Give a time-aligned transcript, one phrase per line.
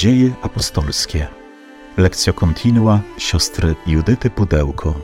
[0.00, 1.26] Dzieje apostolskie.
[1.96, 4.94] Lekcja kontinua siostry Judyty Pudełko.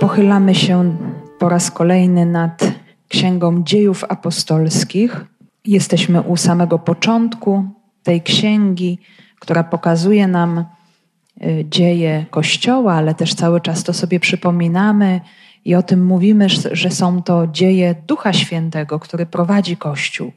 [0.00, 0.96] Pochylamy się
[1.38, 2.72] po raz kolejny nad
[3.08, 5.24] Księgą Dziejów Apostolskich.
[5.64, 7.64] Jesteśmy u samego początku
[8.02, 8.98] tej księgi,
[9.40, 10.64] która pokazuje nam
[11.42, 15.20] y, dzieje Kościoła, ale też cały czas to sobie przypominamy
[15.64, 20.32] i o tym mówimy, że są to dzieje Ducha Świętego, który prowadzi Kościół.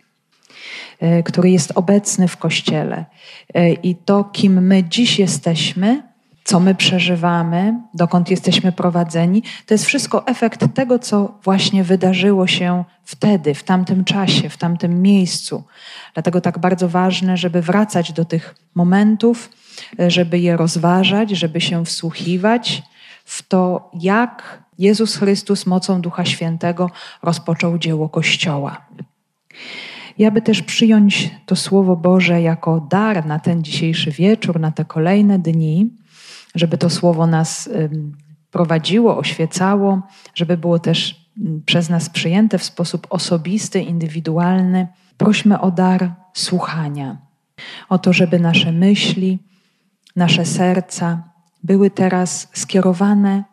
[1.03, 3.05] E, który jest obecny w Kościele.
[3.53, 6.03] E, I to, kim my dziś jesteśmy,
[6.43, 12.83] co my przeżywamy, dokąd jesteśmy prowadzeni, to jest wszystko efekt tego, co właśnie wydarzyło się
[13.03, 15.63] wtedy, w tamtym czasie, w tamtym miejscu.
[16.13, 19.49] Dlatego tak bardzo ważne, żeby wracać do tych momentów,
[19.99, 22.83] e, żeby je rozważać, żeby się wsłuchiwać
[23.25, 26.89] w to, jak Jezus Chrystus mocą Ducha Świętego
[27.23, 28.85] rozpoczął dzieło Kościoła.
[30.17, 34.85] I aby też przyjąć to Słowo Boże jako dar na ten dzisiejszy wieczór, na te
[34.85, 35.89] kolejne dni,
[36.55, 37.69] żeby to Słowo nas
[38.51, 40.01] prowadziło, oświecało,
[40.35, 41.23] żeby było też
[41.65, 47.17] przez nas przyjęte w sposób osobisty, indywidualny, prośmy o dar słuchania,
[47.89, 49.39] o to, żeby nasze myśli,
[50.15, 51.23] nasze serca
[51.63, 53.43] były teraz skierowane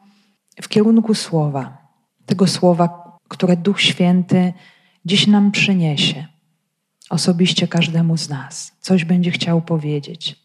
[0.62, 1.78] w kierunku Słowa,
[2.27, 4.52] tego Słowa, które Duch Święty
[5.05, 6.27] dziś nam przyniesie
[7.11, 8.72] osobiście każdemu z nas.
[8.80, 10.36] Coś będzie chciał powiedzieć.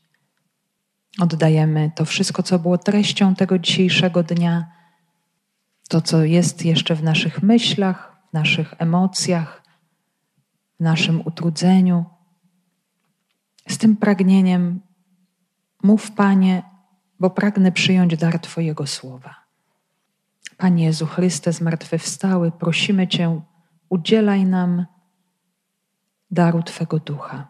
[1.19, 4.71] Oddajemy to wszystko, co było treścią tego dzisiejszego dnia,
[5.89, 9.63] to, co jest jeszcze w naszych myślach, w naszych emocjach,
[10.79, 12.05] w naszym utrudzeniu.
[13.69, 14.79] Z tym pragnieniem
[15.83, 16.63] mów, Panie,
[17.19, 19.35] bo pragnę przyjąć dar Twojego słowa.
[20.57, 23.41] Panie Jezu Chryste, zmartwychwstały, prosimy Cię,
[23.89, 24.85] udzielaj nam
[26.31, 27.47] daru Twego ducha.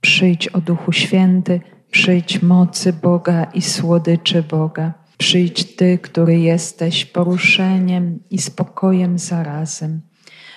[0.00, 4.92] Przyjdź o Duchu Święty, przyjdź mocy Boga i słodyczy Boga.
[5.18, 10.00] Przyjdź Ty, który jesteś poruszeniem i spokojem zarazem.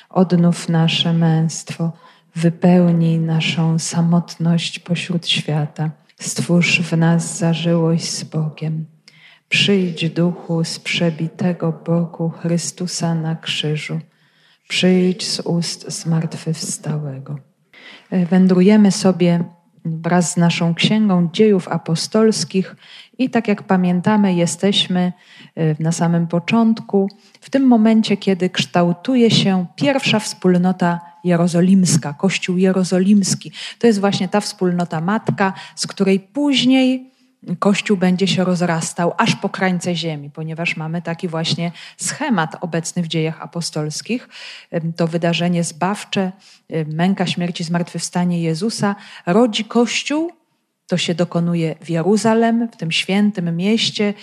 [0.09, 1.93] Odnów nasze męstwo,
[2.35, 5.91] wypełnij naszą samotność pośród świata.
[6.19, 8.85] Stwórz w nas zażyłość z Bogiem.
[9.49, 13.99] Przyjdź duchu z przebitego boku Chrystusa na krzyżu
[14.68, 17.35] przyjdź z ust zmartwychwstałego.
[18.12, 19.44] E, wędrujemy sobie
[19.85, 22.75] wraz z naszą księgą dziejów apostolskich
[23.18, 25.13] i tak jak pamiętamy, jesteśmy
[25.56, 27.09] e, na samym początku,
[27.41, 33.51] w tym momencie, kiedy kształtuje się pierwsza wspólnota jerozolimska, Kościół jerozolimski.
[33.80, 37.12] To jest właśnie ta wspólnota matka, z której później
[37.59, 43.07] Kościół będzie się rozrastał aż po krańce ziemi, ponieważ mamy taki właśnie schemat obecny w
[43.07, 44.29] dziejach apostolskich.
[44.95, 46.31] To wydarzenie zbawcze,
[46.87, 48.95] męka śmierci, zmartwychwstanie Jezusa
[49.25, 50.31] rodzi Kościół,
[50.88, 54.13] to się dokonuje w Jeruzalem, w tym świętym mieście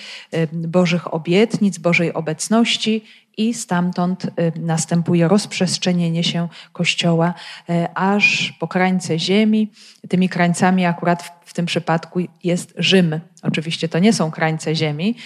[0.52, 3.04] Bożych obietnic, Bożej obecności
[3.36, 4.26] i stamtąd
[4.56, 7.34] następuje rozprzestrzenienie się Kościoła
[7.70, 9.72] y, aż po krańce ziemi.
[10.08, 13.20] Tymi krańcami akurat w tym przypadku jest Rzym.
[13.42, 15.16] Oczywiście to nie są krańce ziemi,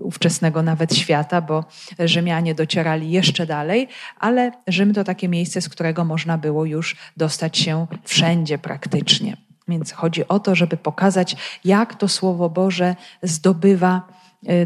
[0.00, 1.64] ówczesnego nawet świata, bo
[1.98, 7.58] Rzymianie docierali jeszcze dalej, ale Rzym to takie miejsce, z którego można było już dostać
[7.58, 9.36] się wszędzie praktycznie.
[9.68, 14.02] Więc chodzi o to, żeby pokazać, jak to Słowo Boże zdobywa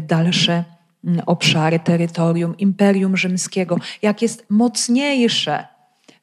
[0.01, 0.63] dalsze
[1.25, 5.67] obszary, terytorium Imperium Rzymskiego, jak jest mocniejsze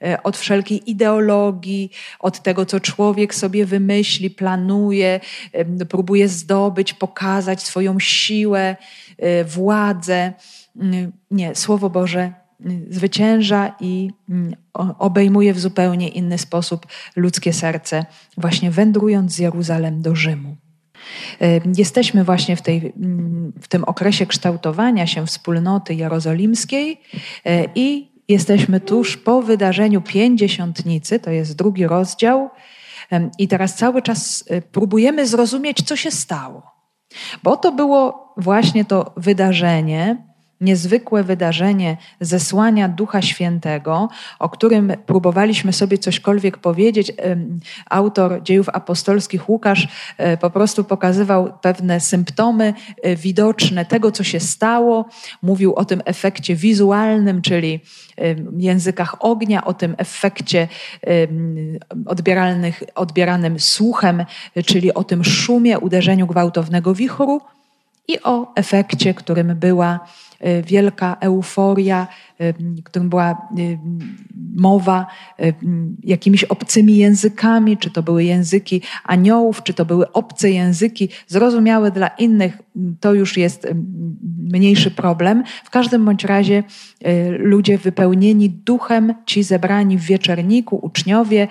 [0.02, 5.20] e, od wszelkiej ideologii, od tego, co człowiek sobie wymyśli, planuje,
[5.88, 8.76] próbuje zdobyć, pokazać swoją siłę,
[9.18, 10.32] e, władzę.
[11.30, 12.32] Nie, Słowo Boże
[12.90, 14.10] zwycięża i
[14.98, 16.86] obejmuje w zupełnie inny sposób
[17.16, 18.06] ludzkie serce,
[18.36, 20.56] właśnie wędrując z Jeruzalem do Rzymu.
[21.76, 27.00] Jesteśmy właśnie w, tej, mm, w tym okresie kształtowania się wspólnoty jerozolimskiej
[27.44, 32.50] e, i jesteśmy tuż po wydarzeniu pięćdziesiątnicy, to jest drugi rozdział,
[33.38, 36.62] i teraz cały czas próbujemy zrozumieć, co się stało.
[37.42, 40.25] Bo to było właśnie to wydarzenie,
[40.60, 44.08] niezwykłe wydarzenie zesłania Ducha Świętego,
[44.38, 47.12] o którym próbowaliśmy sobie cośkolwiek powiedzieć.
[47.90, 49.88] Autor dziejów apostolskich Łukasz
[50.18, 55.08] e, po prostu pokazywał pewne symptomy e, widoczne tego, co się stało.
[55.42, 57.80] Mówił o tym efekcie wizualnym, czyli
[58.58, 60.68] językach ognia, o tym efekcie
[62.06, 64.24] odbieralnych, odbieranym słuchem,
[64.66, 67.40] czyli o tym szumie, uderzeniu gwałtownego wichru
[68.08, 70.00] i o efekcie, którym była
[70.66, 72.06] wielka euforia,
[72.40, 72.54] y,
[72.84, 73.78] którym była y,
[74.56, 75.06] mowa
[76.04, 82.08] jakimiś obcymi językami, czy to były języki aniołów, czy to były obce języki, zrozumiałe dla
[82.08, 82.58] innych,
[83.00, 83.68] to już jest
[84.38, 85.44] mniejszy problem.
[85.64, 86.64] W każdym bądź razie
[87.38, 91.48] ludzie wypełnieni duchem, ci zebrani w wieczerniku, uczniowie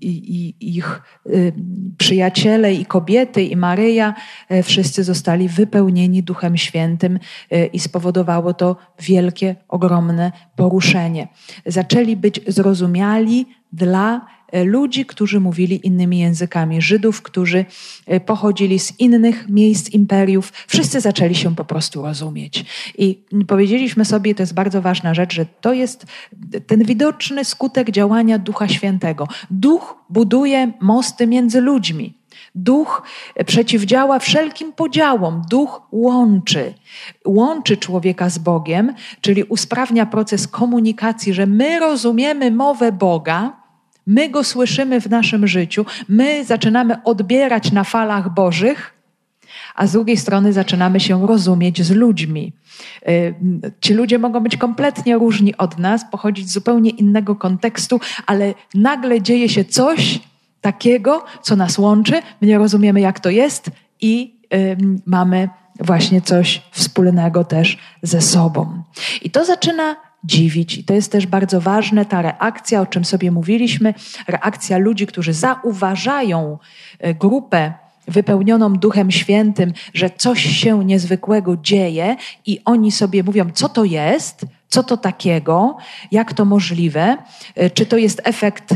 [0.00, 1.02] i ich
[1.98, 4.14] przyjaciele i kobiety i Maryja,
[4.62, 7.18] wszyscy zostali wypełnieni Duchem Świętym
[7.72, 11.28] i spowodowało to wielkie, ogromne poruszenie.
[11.66, 17.64] Zaczęli być zrozumiali dla e, ludzi, którzy mówili innymi językami, Żydów, którzy
[18.06, 20.52] e, pochodzili z innych miejsc imperiów.
[20.66, 22.64] Wszyscy zaczęli się po prostu rozumieć.
[22.98, 26.06] I powiedzieliśmy sobie, to jest bardzo ważna rzecz, że to jest
[26.66, 29.28] ten widoczny skutek działania Ducha Świętego.
[29.50, 32.21] Duch buduje mosty między ludźmi.
[32.54, 33.02] Duch
[33.46, 36.74] przeciwdziała wszelkim podziałom, duch łączy.
[37.26, 43.62] Łączy człowieka z Bogiem, czyli usprawnia proces komunikacji, że my rozumiemy mowę Boga,
[44.06, 48.94] my go słyszymy w naszym życiu, my zaczynamy odbierać na falach Bożych,
[49.74, 52.52] a z drugiej strony zaczynamy się rozumieć z ludźmi.
[53.08, 53.34] Y,
[53.80, 59.22] ci ludzie mogą być kompletnie różni od nas, pochodzić z zupełnie innego kontekstu, ale nagle
[59.22, 60.20] dzieje się coś,
[60.62, 63.70] takiego, co nas łączy, my nie rozumiemy, jak to jest
[64.00, 64.76] i y,
[65.06, 65.48] mamy
[65.80, 68.82] właśnie coś wspólnego też ze sobą.
[69.22, 70.78] I to zaczyna dziwić.
[70.78, 73.94] I to jest też bardzo ważne, ta reakcja, o czym sobie mówiliśmy,
[74.28, 76.58] reakcja ludzi, którzy zauważają
[77.06, 77.72] y, grupę
[78.08, 82.16] wypełnioną Duchem Świętym, że coś się niezwykłego dzieje
[82.46, 85.76] i oni sobie mówią, co to jest, co to takiego,
[86.10, 87.16] jak to możliwe,
[87.62, 88.74] y, czy to jest efekt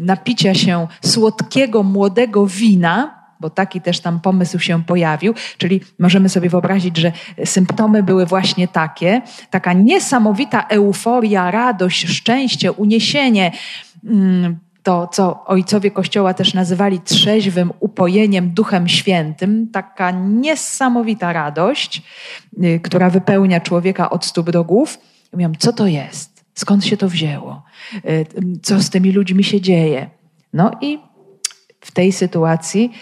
[0.00, 6.50] napicia się słodkiego, młodego wina, bo taki też tam pomysł się pojawił, czyli możemy sobie
[6.50, 7.12] wyobrazić, że
[7.44, 13.52] symptomy były właśnie takie, taka niesamowita euforia, radość, szczęście, uniesienie,
[14.04, 22.02] mm, to, co ojcowie Kościoła też nazywali trzeźwym upojeniem Duchem Świętym, taka niesamowita radość,
[22.64, 24.98] y, która wypełnia człowieka od stóp do głów.
[25.32, 26.35] Mówią, co to jest?
[26.56, 27.62] Skąd się to wzięło?
[27.94, 28.24] E,
[28.62, 30.10] co z tymi ludźmi się dzieje?
[30.52, 30.98] No i
[31.86, 32.92] w tej sytuacji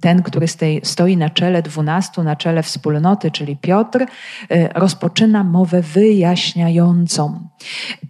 [0.00, 0.46] ten, który
[0.82, 4.06] stoi na czele dwunastu, na czele wspólnoty, czyli Piotr,
[4.50, 7.48] e, rozpoczyna mowę wyjaśniającą.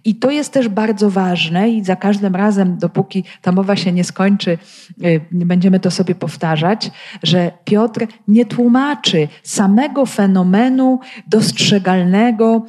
[0.05, 4.03] I to jest też bardzo ważne i za każdym razem, dopóki ta mowa się nie
[4.03, 4.57] skończy,
[5.03, 6.91] e, będziemy to sobie powtarzać,
[7.23, 12.65] że Piotr nie tłumaczy samego fenomenu dostrzegalnego,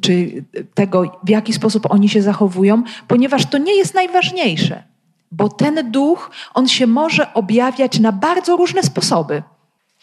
[0.00, 0.44] czy
[0.74, 4.97] tego, w jaki sposób oni się zachowują, ponieważ to nie jest najważniejsze.
[5.32, 9.42] Bo ten duch, on się może objawiać na bardzo różne sposoby.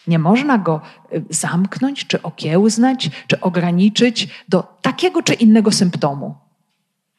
[0.07, 0.81] Nie można go
[1.13, 6.35] y, zamknąć, czy okiełznać, czy ograniczyć do takiego czy innego symptomu.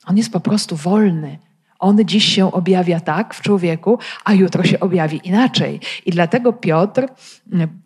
[0.06, 1.38] On jest po prostu wolny.
[1.78, 5.80] On dziś się objawia tak w człowieku, a jutro się objawi inaczej.
[6.06, 7.08] I dlatego Piotr y,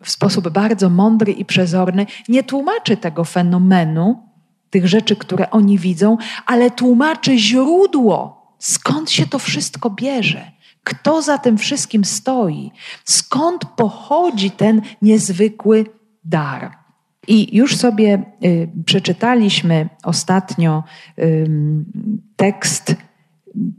[0.03, 4.23] w sposób bardzo mądry i przezorny nie tłumaczy tego fenomenu,
[4.69, 10.51] tych rzeczy, które oni widzą, ale tłumaczy źródło Skąd się to wszystko bierze?
[10.83, 12.71] Kto za tym wszystkim stoi?
[13.05, 15.85] Skąd pochodzi ten niezwykły
[16.23, 16.71] dar?
[17.27, 20.83] I już sobie y, przeczytaliśmy ostatnio
[21.19, 21.47] y,
[22.35, 22.95] tekst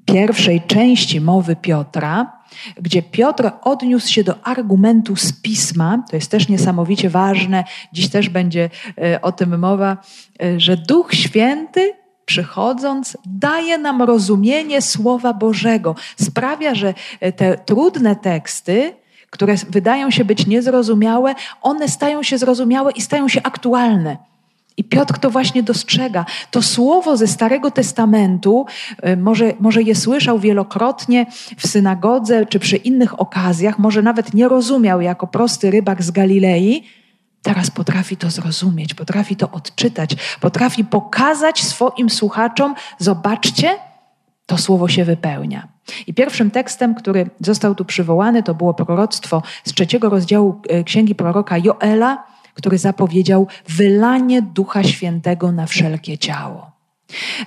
[0.05, 2.43] pierwszej części mowy Piotra,
[2.81, 6.05] gdzie Piotr odniósł się do argumentu z pisma.
[6.11, 7.65] To jest też niesamowicie ważne.
[7.93, 8.71] Dziś też będzie
[9.15, 9.97] y, o tym mowa,
[10.43, 12.02] y, że Duch Święty
[12.33, 15.95] przychodząc, daje nam rozumienie Słowa Bożego.
[16.17, 18.93] Sprawia, że e, te trudne teksty,
[19.31, 24.17] które wydają się być niezrozumiałe, one stają się zrozumiałe i stają się aktualne.
[24.77, 26.25] I Piotr to właśnie dostrzega.
[26.51, 28.67] To słowo ze Starego Testamentu,
[29.03, 31.27] e, może, może je słyszał wielokrotnie
[31.59, 36.85] w synagodze czy przy innych okazjach, może nawet nie rozumiał jako prosty rybak z Galilei,
[37.43, 43.79] Teraz potrafi to zrozumieć, potrafi to odczytać, potrafi pokazać swoim słuchaczom: zobaczcie,
[44.47, 45.69] to słowo się wypełnia.
[46.07, 51.15] I pierwszym tekstem, który został tu przywołany, to było proroctwo z trzeciego rozdziału e, księgi
[51.15, 56.72] proroka Joela, który zapowiedział wylanie Ducha Świętego na wszelkie ciało.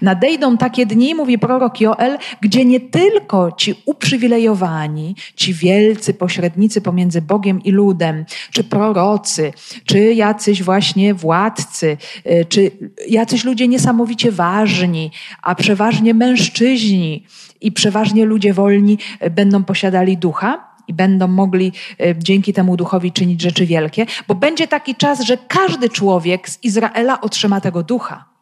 [0.01, 7.21] Nadejdą takie dni, mówi prorok Joel, gdzie nie tylko ci uprzywilejowani, ci wielcy pośrednicy pomiędzy
[7.21, 9.53] Bogiem i ludem, czy prorocy,
[9.85, 11.97] czy jacyś właśnie władcy,
[12.27, 12.71] y, czy
[13.09, 17.25] jacyś ludzie niesamowicie ważni, a przeważnie mężczyźni
[17.61, 21.71] i przeważnie ludzie wolni y, będą posiadali ducha, i będą mogli
[22.01, 26.63] y, dzięki temu duchowi czynić rzeczy wielkie, bo będzie taki czas, że każdy człowiek z
[26.63, 28.34] Izraela otrzyma tego ducha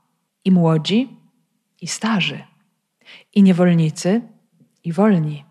[0.45, 1.09] i młodzi,
[1.81, 2.43] i starzy,
[3.35, 4.21] i niewolnicy,
[4.83, 5.43] i wolni,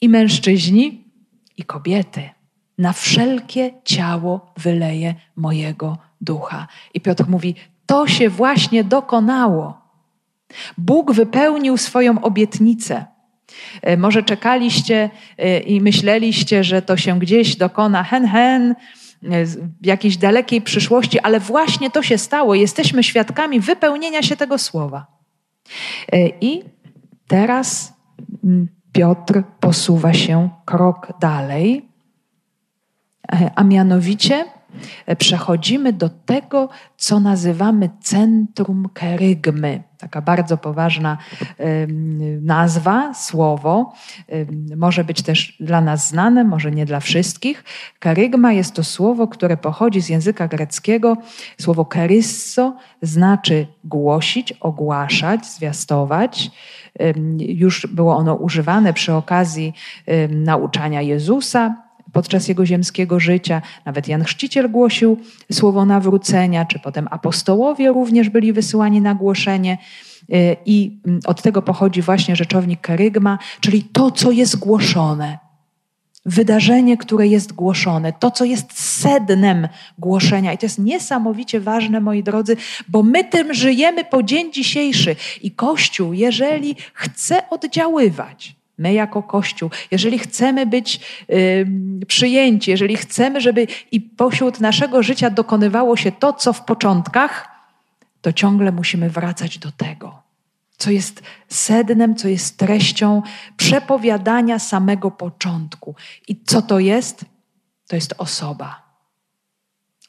[0.00, 1.04] i mężczyźni,
[1.56, 2.30] i kobiety.
[2.78, 6.66] Na wszelkie ciało wyleje mojego ducha.
[6.94, 7.54] I Piotr mówi:
[7.86, 9.80] To się właśnie dokonało.
[10.78, 13.04] Bóg wypełnił swoją obietnicę.
[13.82, 18.74] E, może czekaliście e, i myśleliście, że to się gdzieś dokona hen hen,
[19.80, 22.54] w jakiejś dalekiej przyszłości, ale właśnie to się stało.
[22.54, 25.06] Jesteśmy świadkami wypełnienia się tego słowa.
[26.40, 26.62] I
[27.26, 27.92] teraz
[28.44, 31.88] mm, Piotr posuwa się krok dalej,
[33.54, 34.44] a mianowicie
[35.18, 39.82] przechodzimy do tego, co nazywamy centrum kerygmy.
[40.04, 41.18] Taka bardzo poważna
[42.42, 43.92] nazwa, słowo.
[44.76, 47.64] Może być też dla nas znane, może nie dla wszystkich.
[47.98, 51.16] Kerygma jest to słowo, które pochodzi z języka greckiego.
[51.60, 56.50] Słowo kerysso znaczy głosić, ogłaszać, zwiastować.
[57.38, 59.72] Już było ono używane przy okazji
[60.30, 61.83] nauczania Jezusa,
[62.14, 63.62] podczas jego ziemskiego życia.
[63.84, 65.18] Nawet Jan Chrzciciel głosił
[65.52, 69.78] słowo nawrócenia, czy potem apostołowie również byli wysyłani na głoszenie.
[70.34, 75.38] Y, I mm, od tego pochodzi właśnie rzeczownik karygma, czyli to, co jest głoszone.
[76.26, 79.68] Wydarzenie, które jest głoszone, to, co jest sednem
[79.98, 80.52] głoszenia.
[80.52, 82.56] I to jest niesamowicie ważne, moi drodzy,
[82.88, 85.16] bo my tym żyjemy po dzień dzisiejszy.
[85.42, 91.00] I Kościół, jeżeli chce oddziaływać, My jako Kościół, jeżeli chcemy być
[91.30, 91.66] y,
[92.06, 97.48] przyjęci, jeżeli chcemy, żeby i pośród naszego życia dokonywało się to, co w początkach,
[98.20, 100.22] to ciągle musimy wracać do tego,
[100.76, 103.22] co jest sednem, co jest treścią
[103.56, 105.94] przepowiadania samego początku.
[106.28, 107.24] I co to jest?
[107.88, 108.82] To jest osoba.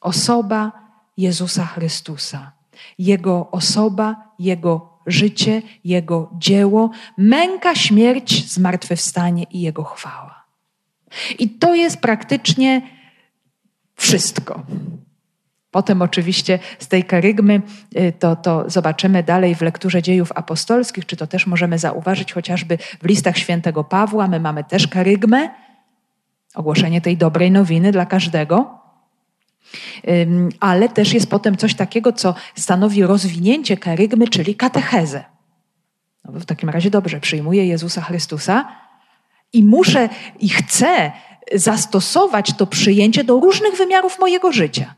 [0.00, 0.72] Osoba
[1.16, 2.52] Jezusa Chrystusa.
[2.98, 10.44] Jego osoba, Jego życie, Jego dzieło, męka, śmierć, zmartwychwstanie i Jego chwała.
[11.38, 12.82] I to jest praktycznie
[13.94, 14.62] wszystko.
[15.70, 17.62] Potem oczywiście z tej karygmy
[17.96, 22.78] y, to, to zobaczymy dalej w lekturze dziejów apostolskich, czy to też możemy zauważyć chociażby
[23.02, 24.28] w listach świętego Pawła.
[24.28, 25.48] My mamy też karygmę,
[26.54, 28.75] ogłoszenie tej dobrej nowiny dla każdego
[30.60, 35.24] ale też jest potem coś takiego, co stanowi rozwinięcie karygmy, czyli katechezę.
[36.24, 38.68] No w takim razie dobrze, przyjmuję Jezusa Chrystusa
[39.52, 40.08] i muszę
[40.40, 41.12] i chcę
[41.54, 44.94] zastosować to przyjęcie do różnych wymiarów mojego życia.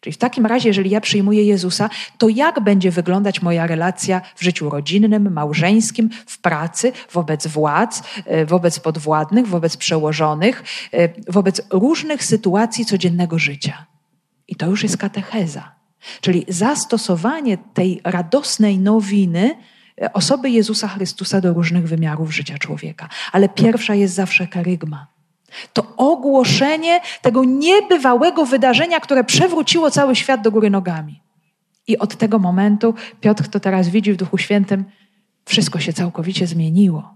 [0.00, 4.42] Czyli w takim razie, jeżeli ja przyjmuję Jezusa, to jak będzie wyglądać moja relacja w
[4.42, 12.24] życiu rodzinnym, małżeńskim, w pracy, wobec władz, e, wobec podwładnych, wobec przełożonych, e, wobec różnych
[12.24, 13.86] sytuacji codziennego życia.
[14.52, 15.72] I to już jest katecheza.
[16.20, 19.56] Czyli zastosowanie tej radosnej nowiny
[20.02, 23.08] e, osoby Jezusa Chrystusa do różnych wymiarów życia człowieka.
[23.32, 25.06] Ale pierwsza jest zawsze karygma.
[25.72, 31.22] To ogłoszenie tego niebywałego wydarzenia, które przewróciło cały świat do góry nogami.
[31.86, 34.84] I od tego momentu Piotr to teraz widzi w Duchu Świętym,
[35.44, 37.14] wszystko się całkowicie zmieniło.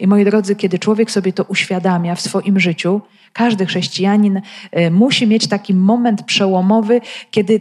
[0.00, 3.00] I moi drodzy, kiedy człowiek sobie to uświadamia w swoim życiu,
[3.36, 4.40] każdy chrześcijanin
[4.72, 7.00] e, musi mieć taki moment przełomowy,
[7.30, 7.60] kiedy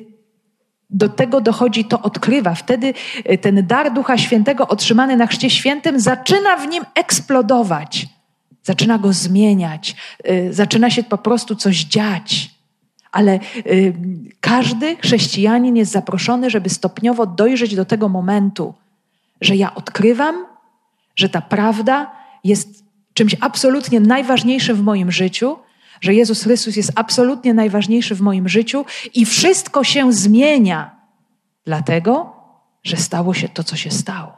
[0.90, 2.56] do tego dochodzi, to odkrywa.
[2.56, 2.94] Wtedy
[3.26, 8.08] e, ten dar Ducha Świętego otrzymany na Chrzcie Świętym zaczyna w nim eksplodować,
[8.64, 12.56] zaczyna go zmieniać, e, zaczyna się po prostu coś dziać.
[13.12, 13.40] Ale
[14.40, 18.74] każdy chrześcijanin jest zaproszony, żeby stopniowo dojrzeć do tego momentu,
[19.42, 20.36] że ja odkrywam,
[21.16, 22.12] że ta prawda
[22.44, 25.58] jest czymś absolutnie najważniejszym w moim życiu,
[26.02, 30.96] że Jezus Chrystus jest absolutnie najważniejszy w moim życiu i wszystko się zmienia,
[31.66, 32.36] dlatego,
[32.84, 34.38] że stało się to, co się stało.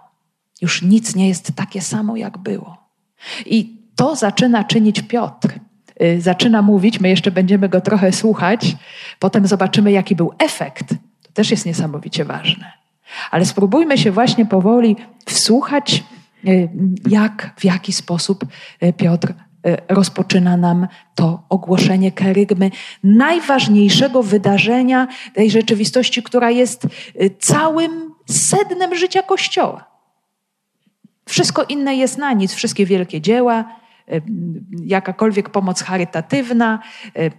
[0.62, 2.78] Już nic nie jest takie samo, jak było.
[3.46, 5.60] I to zaczyna czynić Piotr.
[6.02, 8.76] Y, zaczyna mówić, my jeszcze będziemy go trochę słuchać,
[9.20, 10.90] potem zobaczymy, jaki był efekt.
[11.22, 12.72] To też jest niesamowicie ważne.
[13.32, 14.96] Ale spróbujmy się właśnie powoli
[15.26, 16.04] wsłuchać
[16.46, 16.68] E,
[17.10, 18.46] jak, w jaki sposób
[18.80, 19.34] e, Piotr
[19.90, 22.72] rozpoczyna nam to ogłoszenie kerygmy,
[23.04, 26.88] najważniejszego wydarzenia tej rzeczywistości, która jest
[27.40, 29.86] całym sednem życia Kościoła.
[31.26, 33.76] Wszystko inne jest na nic, wszystkie wielkie dzieła,
[34.86, 36.80] jakakolwiek pomoc charytatywna,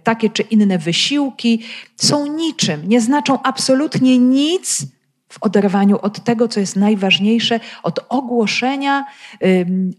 [0.03, 1.63] takie czy inne wysiłki
[1.95, 4.85] są niczym, nie znaczą absolutnie nic
[5.29, 9.05] w oderwaniu od tego, co jest najważniejsze, od ogłoszenia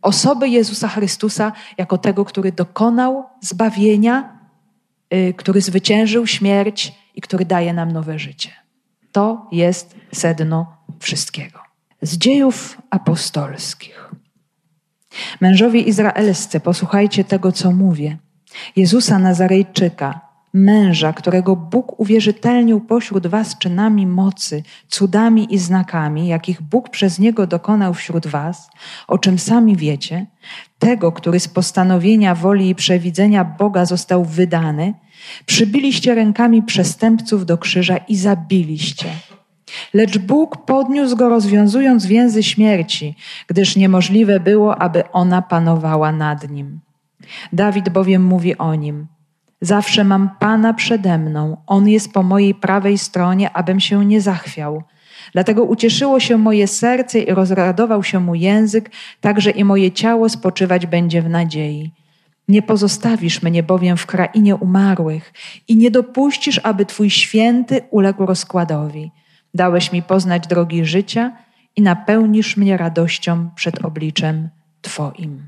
[0.03, 4.39] osoby Jezusa Chrystusa jako tego, który dokonał zbawienia,
[5.15, 8.51] y, który zwyciężył śmierć i który daje nam nowe życie.
[9.13, 11.61] To jest sedno wszystkiego.
[12.03, 14.11] z dziejów apostolskich.
[15.41, 18.19] Mężowie izraelscy, posłuchajcie tego, co mówię.
[18.77, 20.21] Jezusa Nazarejczyka,
[20.53, 27.47] męża, którego Bóg uwierzytelnił pośród was czynami mocy, cudami i znakami, jakich Bóg przez niego
[27.47, 28.71] dokonał wśród was,
[29.09, 30.27] o czym sami wiecie,
[30.79, 34.95] tego, który z postanowienia woli i przewidzenia Boga został wydany,
[35.47, 39.09] przybiliście rękami przestępców do krzyża i zabiliście.
[39.95, 43.17] Lecz Bóg podniósł go, rozwiązując więzy śmierci,
[43.47, 46.81] gdyż niemożliwe było, aby ona panowała nad nim.
[47.53, 49.07] Dawid bowiem mówi o nim:
[49.61, 54.83] Zawsze mam Pana przede mną, On jest po mojej prawej stronie, abym się nie zachwiał.
[55.33, 58.91] Dlatego ucieszyło się moje serce i rozradował się mój język,
[59.21, 61.93] także i moje ciało spoczywać będzie w nadziei.
[62.49, 65.33] Nie pozostawisz mnie bowiem w krainie umarłych
[65.69, 69.11] i nie dopuścisz, aby Twój święty uległ rozkładowi.
[69.55, 71.33] Dałeś mi poznać drogi życia
[71.77, 74.49] i napełnisz mnie radością przed obliczem
[74.83, 75.47] Twoim.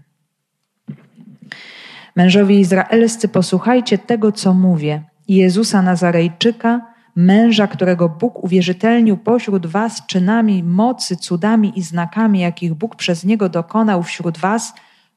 [2.17, 5.03] Mężowie izraelscy, posłuchajcie tego, co mówię.
[5.29, 12.97] Jezusa Nazarejczyka, męża, którego Bóg uwierzytelnił pośród was czynami mocy, cudami i znakami, jakich Bóg
[12.97, 14.75] przez niego dokonał wśród was,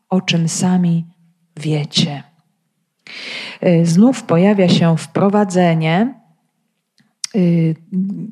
[0.10, 1.06] o czym sami
[1.58, 2.24] wiecie.
[3.64, 6.14] Y, znów pojawia się wprowadzenie,
[7.36, 7.75] y,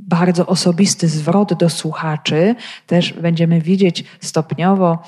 [0.07, 2.55] bardzo osobisty zwrot do słuchaczy.
[2.87, 5.03] Też będziemy widzieć stopniowo,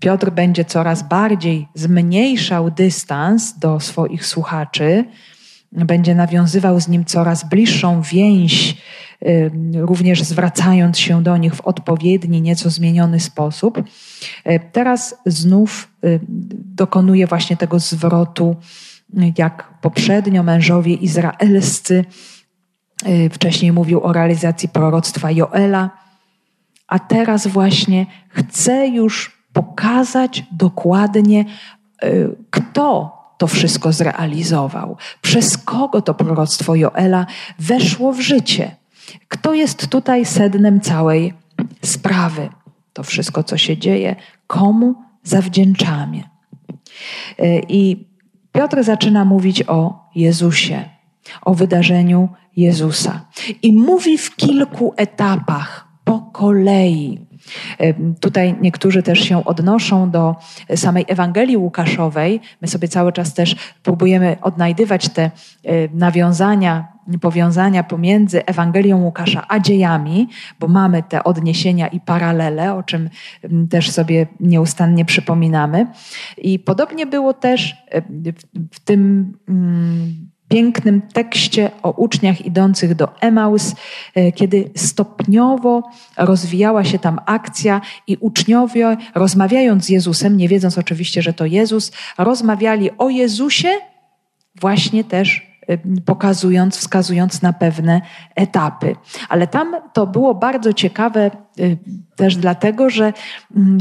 [0.00, 5.04] Piotr będzie coraz bardziej zmniejszał dystans do swoich słuchaczy,
[5.72, 8.76] będzie nawiązywał z nim coraz bliższą więź,
[9.74, 13.82] również zwracając się do nich w odpowiedni, nieco zmieniony sposób.
[14.72, 15.88] Teraz znów
[16.74, 18.56] dokonuje właśnie tego zwrotu,
[19.38, 22.04] jak poprzednio mężowie izraelscy.
[23.32, 25.90] Wcześniej mówił o realizacji proroctwa Joela,
[26.88, 31.44] a teraz właśnie chce już pokazać dokładnie,
[32.50, 37.26] kto to wszystko zrealizował, przez kogo to proroctwo Joela
[37.58, 38.76] weszło w życie.
[39.28, 41.34] Kto jest tutaj sednem całej
[41.82, 42.48] sprawy?
[42.92, 44.16] To wszystko, co się dzieje,
[44.46, 46.22] komu zawdzięczamy.
[47.38, 48.06] E, I
[48.52, 50.84] Piotr zaczyna mówić o Jezusie,
[51.42, 53.20] o wydarzeniu Jezusa.
[53.62, 57.25] I mówi w kilku etapach, po kolei.
[58.20, 60.36] Tutaj niektórzy też się odnoszą do
[60.74, 62.40] samej Ewangelii Łukaszowej.
[62.62, 65.30] My sobie cały czas też próbujemy odnajdywać te
[65.94, 66.88] nawiązania,
[67.20, 70.28] powiązania pomiędzy Ewangelią Łukasza a dziejami,
[70.60, 73.10] bo mamy te odniesienia i paralele, o czym
[73.70, 75.86] też sobie nieustannie przypominamy.
[76.38, 77.76] I podobnie było też
[78.72, 79.32] w tym
[80.48, 83.74] pięknym tekście o uczniach idących do Emaus,
[84.14, 85.82] e, kiedy stopniowo
[86.16, 91.92] rozwijała się tam akcja i uczniowie, rozmawiając z Jezusem, nie wiedząc oczywiście, że to Jezus,
[92.18, 93.68] rozmawiali o Jezusie,
[94.60, 98.00] właśnie też e, pokazując, wskazując na pewne
[98.34, 98.96] etapy.
[99.28, 101.30] Ale tam to było bardzo ciekawe e,
[102.16, 103.12] też dlatego, że
[103.56, 103.78] mm,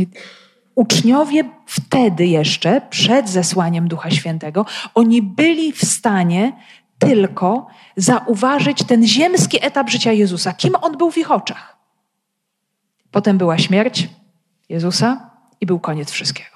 [0.76, 6.54] uczniowie wtedy jeszcze, przed zesłaniem Ducha Świętego, oni byli w stanie
[7.00, 11.78] tylko zauważyć ten ziemski etap życia Jezusa, kim on był w ich oczach.
[13.12, 14.10] Potem była śmierć
[14.70, 15.30] Jezusa
[15.62, 16.56] i był koniec wszystkiego.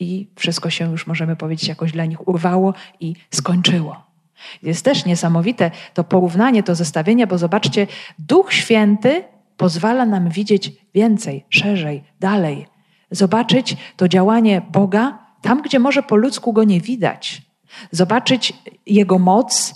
[0.00, 4.08] I wszystko się już, możemy powiedzieć, jakoś dla nich urwało i skończyło.
[4.62, 7.86] Jest też niesamowite to porównanie, to zestawienie, bo zobaczcie,
[8.18, 9.24] Duch Święty
[9.56, 12.66] pozwala nam widzieć więcej, szerzej, dalej
[13.10, 17.42] zobaczyć to działanie Boga tam, gdzie może po ludzku go nie widać,
[17.90, 18.52] zobaczyć
[18.86, 19.74] Jego moc,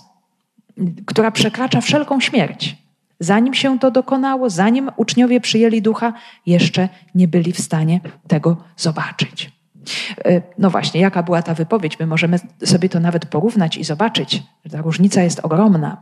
[1.05, 2.77] która przekracza wszelką śmierć.
[3.19, 6.13] Zanim się to dokonało, zanim uczniowie przyjęli ducha,
[6.45, 9.51] jeszcze nie byli w stanie tego zobaczyć.
[10.25, 11.99] E, no właśnie, jaka była ta wypowiedź?
[11.99, 16.01] My możemy sobie to nawet porównać i zobaczyć, że ta różnica jest ogromna.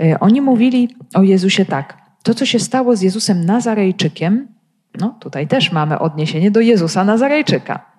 [0.00, 1.98] E, oni mówili o Jezusie tak.
[2.22, 4.48] To, co się stało z Jezusem Nazarejczykiem,
[4.98, 7.90] no, tutaj też mamy odniesienie do Jezusa Nazarejczyka.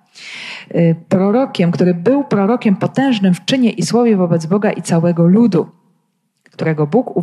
[0.76, 5.70] Y, prorokiem, który był prorokiem potężnym w czynie i słowie wobec Boga i całego ludu,
[6.44, 7.14] którego Bóg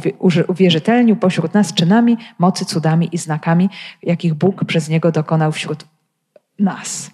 [0.48, 3.68] uwierzytelnił pośród nas czynami, mocy, cudami i znakami,
[4.02, 5.84] jakich Bóg przez niego dokonał wśród
[6.58, 7.10] nas,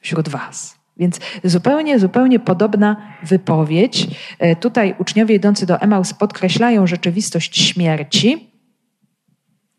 [0.00, 0.80] wśród was.
[0.96, 4.06] Więc zupełnie, zupełnie podobna wypowiedź.
[4.44, 8.50] Y, tutaj uczniowie idący do Emaus podkreślają rzeczywistość śmierci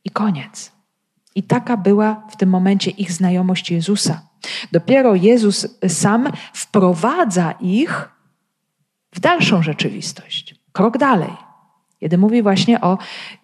[0.03, 0.80] i koniec.
[1.35, 4.21] I taka była w tym momencie ich znajomość Jezusa.
[4.71, 8.09] Dopiero Jezus sam wprowadza ich
[9.15, 11.31] w dalszą rzeczywistość, krok dalej.
[11.99, 12.97] Kiedy mówi właśnie o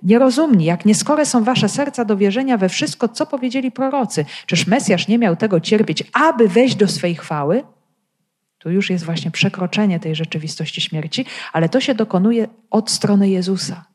[0.04, 4.26] nierozumni, jak nieskore są wasze serca do wierzenia we wszystko, co powiedzieli prorocy.
[4.46, 7.64] Czyż Mesjasz nie miał tego cierpieć, aby wejść do swej chwały?
[8.58, 13.86] Tu już jest właśnie przekroczenie tej rzeczywistości śmierci, ale to się dokonuje od strony Jezusa.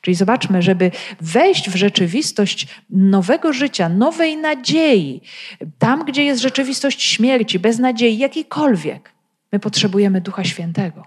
[0.00, 5.20] Czyli zobaczmy, żeby wejść w rzeczywistość nowego życia, nowej nadziei,
[5.78, 9.12] tam, gdzie jest rzeczywistość śmierci, bez nadziei jakiejkolwiek,
[9.52, 11.04] my potrzebujemy Ducha Świętego.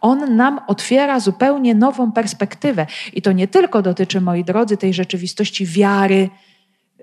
[0.00, 2.86] On nam otwiera zupełnie nową perspektywę.
[3.12, 6.30] I to nie tylko dotyczy, moi drodzy, tej rzeczywistości wiary,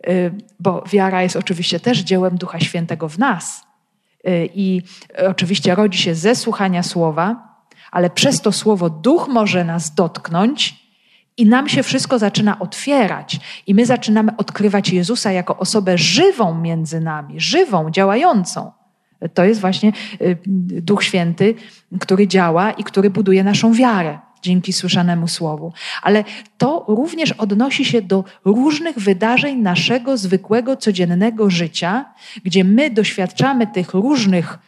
[0.08, 3.64] y, bo wiara jest oczywiście też dziełem Ducha Świętego w nas.
[4.28, 4.82] Y, I
[5.28, 7.55] oczywiście rodzi się ze słuchania słowa,
[7.96, 10.76] ale przez to słowo duch może nas dotknąć
[11.38, 17.00] i nam się wszystko zaczyna otwierać, i my zaczynamy odkrywać Jezusa jako osobę żywą między
[17.00, 18.72] nami, żywą, działającą.
[19.34, 20.38] To jest właśnie y,
[20.82, 21.56] Duch Święty,
[22.00, 25.74] który działa i który buduje naszą wiarę dzięki słyszanemu słowu.
[26.02, 26.24] Ale
[26.58, 32.06] to również odnosi się do różnych wydarzeń naszego zwykłego, codziennego życia,
[32.44, 34.60] gdzie my doświadczamy tych różnych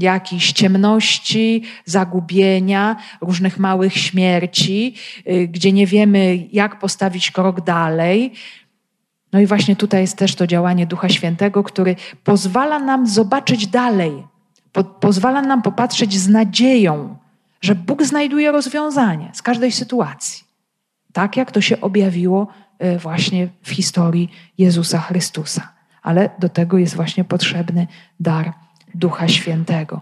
[0.00, 4.94] jakichś ciemności, zagubienia, różnych małych śmierci,
[5.26, 8.32] y, gdzie nie wiemy, jak postawić krok dalej.
[9.32, 14.12] No i właśnie tutaj jest też to działanie Ducha Świętego, który pozwala nam zobaczyć dalej,
[14.72, 17.16] po, pozwala nam popatrzeć z nadzieją,
[17.60, 20.44] że Bóg znajduje rozwiązanie z każdej sytuacji.
[21.12, 22.48] Tak jak to się objawiło
[22.84, 25.72] y, właśnie w historii Jezusa Chrystusa.
[26.02, 27.86] Ale do tego jest właśnie potrzebny
[28.20, 28.52] dar
[28.94, 30.00] Ducha Świętego.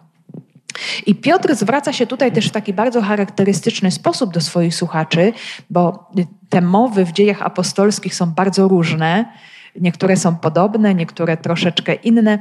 [1.07, 5.33] I Piotr zwraca się tutaj też w taki bardzo charakterystyczny sposób do swoich słuchaczy,
[5.71, 6.11] bo
[6.49, 9.33] te mowy w dziejach apostolskich są bardzo różne.
[9.81, 12.39] Niektóre są podobne, niektóre troszeczkę inne.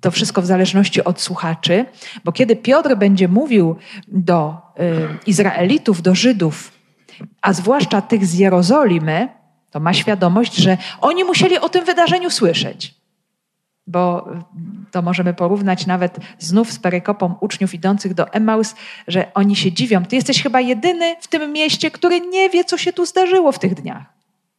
[0.00, 1.84] To wszystko w zależności od słuchaczy,
[2.24, 3.76] bo kiedy Piotr będzie mówił
[4.08, 6.72] do y, Izraelitów, do Żydów,
[7.42, 9.28] a zwłaszcza tych z Jerozolimy,
[9.70, 13.01] to ma świadomość, że oni musieli o tym wydarzeniu słyszeć
[13.86, 14.28] bo
[14.90, 18.74] to możemy porównać nawet znów z perykopą uczniów idących do Emmaus,
[19.08, 20.04] że oni się dziwią.
[20.04, 23.58] Ty jesteś chyba jedyny w tym mieście, który nie wie, co się tu zdarzyło w
[23.58, 24.04] tych dniach.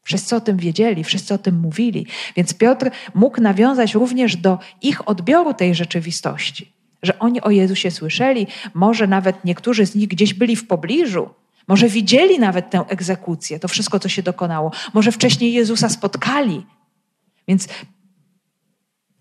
[0.04, 2.08] Wszyscy o tym wiedzieli, wszyscy o tym mówili.
[2.36, 8.48] Więc Piotr mógł nawiązać również do ich odbioru tej rzeczywistości, że oni o Jezusie słyszeli,
[8.74, 11.30] może nawet niektórzy z nich gdzieś byli w pobliżu,
[11.68, 16.66] może widzieli nawet tę egzekucję, to wszystko, co się dokonało, może wcześniej Jezusa spotkali.
[17.48, 17.68] Więc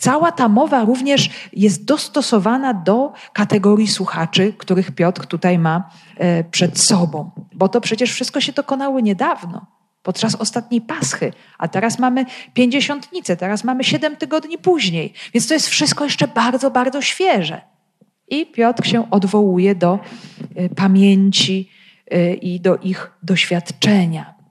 [0.02, 6.80] Cała ta mowa również jest dostosowana do kategorii słuchaczy, których Piotr tutaj ma e, przed
[6.80, 9.66] sobą, bo to przecież wszystko się dokonało niedawno,
[10.02, 15.68] podczas ostatniej Paschy, a teraz mamy pięćdziesiątnicę, teraz mamy siedem tygodni później, więc to jest
[15.68, 17.60] wszystko jeszcze bardzo, bardzo świeże.
[18.28, 19.98] I Piotr się odwołuje do
[20.54, 21.70] e, pamięci
[22.10, 24.41] e, i do ich doświadczenia.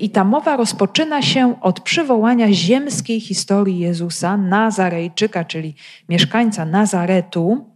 [0.00, 5.74] I ta mowa rozpoczyna się od przywołania ziemskiej historii Jezusa, Nazarejczyka, czyli
[6.08, 7.66] mieszkańca Nazaretu.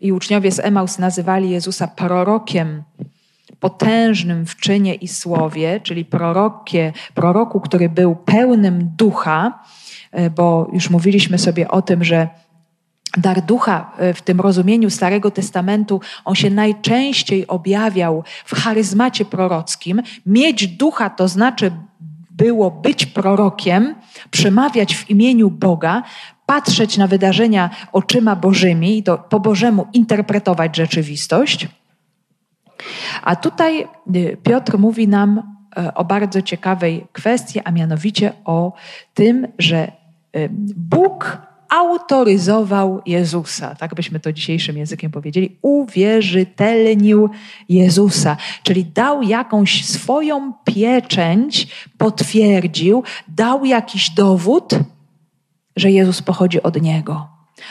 [0.00, 2.82] I uczniowie z Emaus nazywali Jezusa prorokiem
[3.60, 9.58] potężnym w czynie i słowie, czyli prorokie, proroku, który był pełnym ducha,
[10.36, 12.28] bo już mówiliśmy sobie o tym, że
[13.16, 20.02] Dar ducha e, w tym rozumieniu Starego Testamentu, on się najczęściej objawiał w charyzmacie prorockim.
[20.26, 21.72] Mieć ducha to znaczy
[22.30, 23.94] było być prorokiem,
[24.30, 26.02] przemawiać w imieniu Boga,
[26.46, 31.68] patrzeć na wydarzenia oczyma Bożymi to po Bożemu interpretować rzeczywistość.
[33.22, 33.88] A tutaj e,
[34.36, 35.42] Piotr mówi nam
[35.76, 38.72] e, o bardzo ciekawej kwestii, a mianowicie o
[39.14, 39.92] tym, że
[40.76, 47.30] Bóg autoryzował Jezusa, tak byśmy to dzisiejszym językiem powiedzieli, uwierzytelnił
[47.68, 54.70] Jezusa, czyli dał jakąś swoją pieczęć, potwierdził, dał jakiś dowód,
[55.76, 57.28] że Jezus pochodzi od Niego,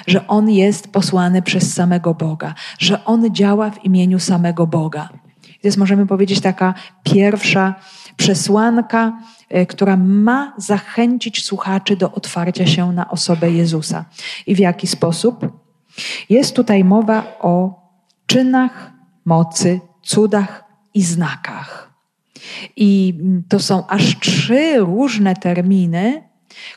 [0.07, 5.09] że On jest posłany przez samego Boga, że On działa w imieniu samego Boga.
[5.43, 7.75] To jest, możemy powiedzieć, taka pierwsza
[8.17, 9.13] przesłanka
[9.53, 14.05] E, która ma zachęcić słuchaczy do otwarcia się na osobę Jezusa.
[14.47, 15.47] I w jaki sposób?
[16.29, 17.81] Jest tutaj mowa o
[18.25, 18.91] czynach
[19.25, 21.93] mocy, cudach i znakach.
[22.75, 26.23] I to są aż trzy różne terminy,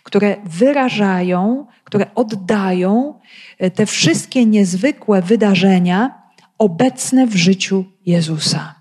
[0.03, 3.20] które wyrażają, które oddają
[3.59, 6.22] e, te wszystkie niezwykłe wydarzenia
[6.59, 8.75] obecne w życiu Jezusa.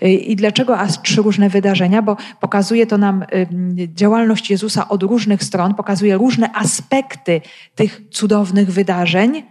[0.00, 2.02] I dlaczego aż trzy różne wydarzenia?
[2.02, 3.24] Bo pokazuje to nam
[3.94, 7.40] działalność Jezusa od różnych stron, pokazuje różne aspekty
[7.74, 9.42] tych cudownych wydarzeń,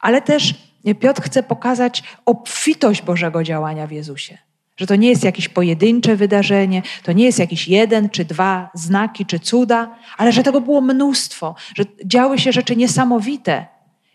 [0.00, 0.54] ale też
[1.00, 4.38] Piotr chce pokazać obfitość Bożego działania w Jezusie.
[4.76, 9.26] Że to nie jest jakieś pojedyncze wydarzenie, to nie jest jakiś jeden czy dwa znaki
[9.26, 13.66] czy cuda, ale że tego było mnóstwo, że działy się rzeczy niesamowite.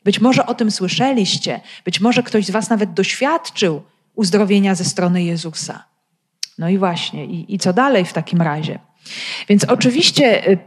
[0.04, 3.82] Być może o tym słyszeliście, być może ktoś z Was nawet doświadczył
[4.18, 5.84] uzdrowienia ze strony Jezusa.
[6.58, 8.80] No i właśnie, i, i co dalej w takim razie?
[9.50, 10.58] Więc oczywiście y,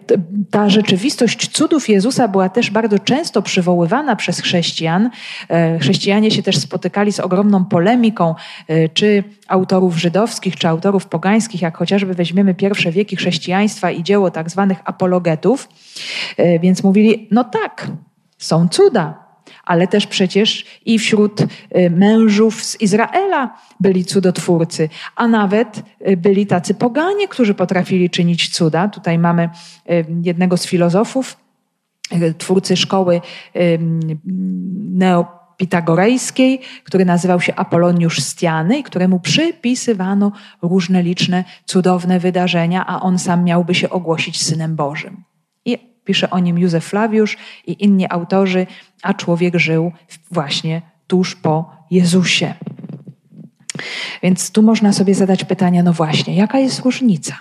[0.51, 5.11] ta rzeczywistość cudów Jezusa była też bardzo często przywoływana przez chrześcijan.
[5.49, 8.35] E, chrześcijanie się też spotykali z ogromną polemiką,
[8.69, 14.31] e, czy autorów żydowskich, czy autorów pogańskich, jak chociażby weźmiemy pierwsze wieki chrześcijaństwa i dzieło
[14.31, 15.69] tak zwanych apologetów.
[16.37, 17.91] E, więc mówili, no tak,
[18.39, 19.30] są cuda,
[19.71, 21.47] ale też przecież i wśród y,
[21.91, 28.89] mężów z Izraela byli cudotwórcy, a nawet y, byli tacy poganie, którzy potrafili czynić cuda.
[28.89, 29.49] Tutaj mamy
[29.91, 31.37] y, jednego z filozofów,
[32.39, 33.21] twórcy szkoły
[34.75, 43.19] neopitagorejskiej, który nazywał się Apoloniusz Stiany i któremu przypisywano różne liczne, cudowne wydarzenia, a on
[43.19, 45.30] sam miałby się ogłosić Synem Bożym.
[46.11, 48.67] Pisze o nim Józef Flawiusz i inni autorzy
[49.03, 49.93] a człowiek żył
[50.31, 52.55] właśnie tuż po Jezusie.
[54.23, 57.35] Więc tu można sobie zadać pytanie, no właśnie, jaka jest różnica?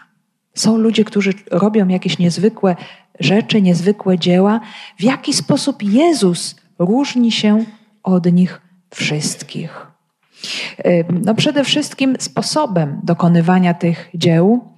[0.53, 2.75] Są ludzie, którzy robią jakieś niezwykłe
[3.19, 4.59] rzeczy, niezwykłe dzieła.
[4.99, 7.65] W jaki sposób Jezus różni się
[8.03, 8.61] od nich
[8.93, 9.87] wszystkich?
[11.25, 14.73] No przede wszystkim sposobem dokonywania tych dzieł,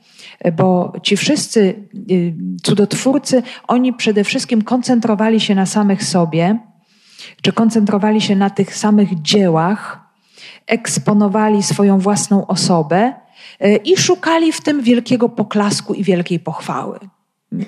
[0.58, 1.90] bo ci wszyscy
[2.64, 6.60] cudotwórcy, oni przede wszystkim koncentrowali się na samych sobie,
[7.42, 10.00] czy koncentrowali się na tych samych dziełach,
[10.68, 13.14] eksponowali swoją własną osobę
[13.60, 17.00] e, i szukali w tym wielkiego poklasku i wielkiej pochwały.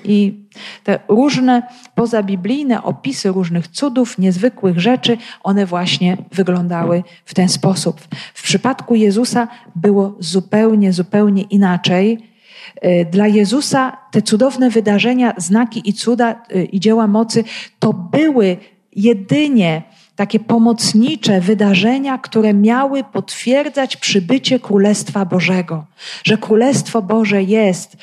[0.04, 0.46] I
[0.84, 1.62] te różne
[1.94, 8.00] pozabiblijne opisy różnych cudów, niezwykłych rzeczy, one właśnie wyglądały w ten sposób.
[8.34, 12.33] W przypadku Jezusa było zupełnie, zupełnie inaczej.
[12.80, 17.44] E, dla Jezusa te cudowne wydarzenia, znaki i cuda e, i dzieła mocy
[17.78, 18.56] to były
[18.96, 19.82] jedynie
[20.16, 25.84] takie pomocnicze wydarzenia, które miały potwierdzać przybycie Królestwa Bożego.
[26.24, 27.96] Że Królestwo Boże jest.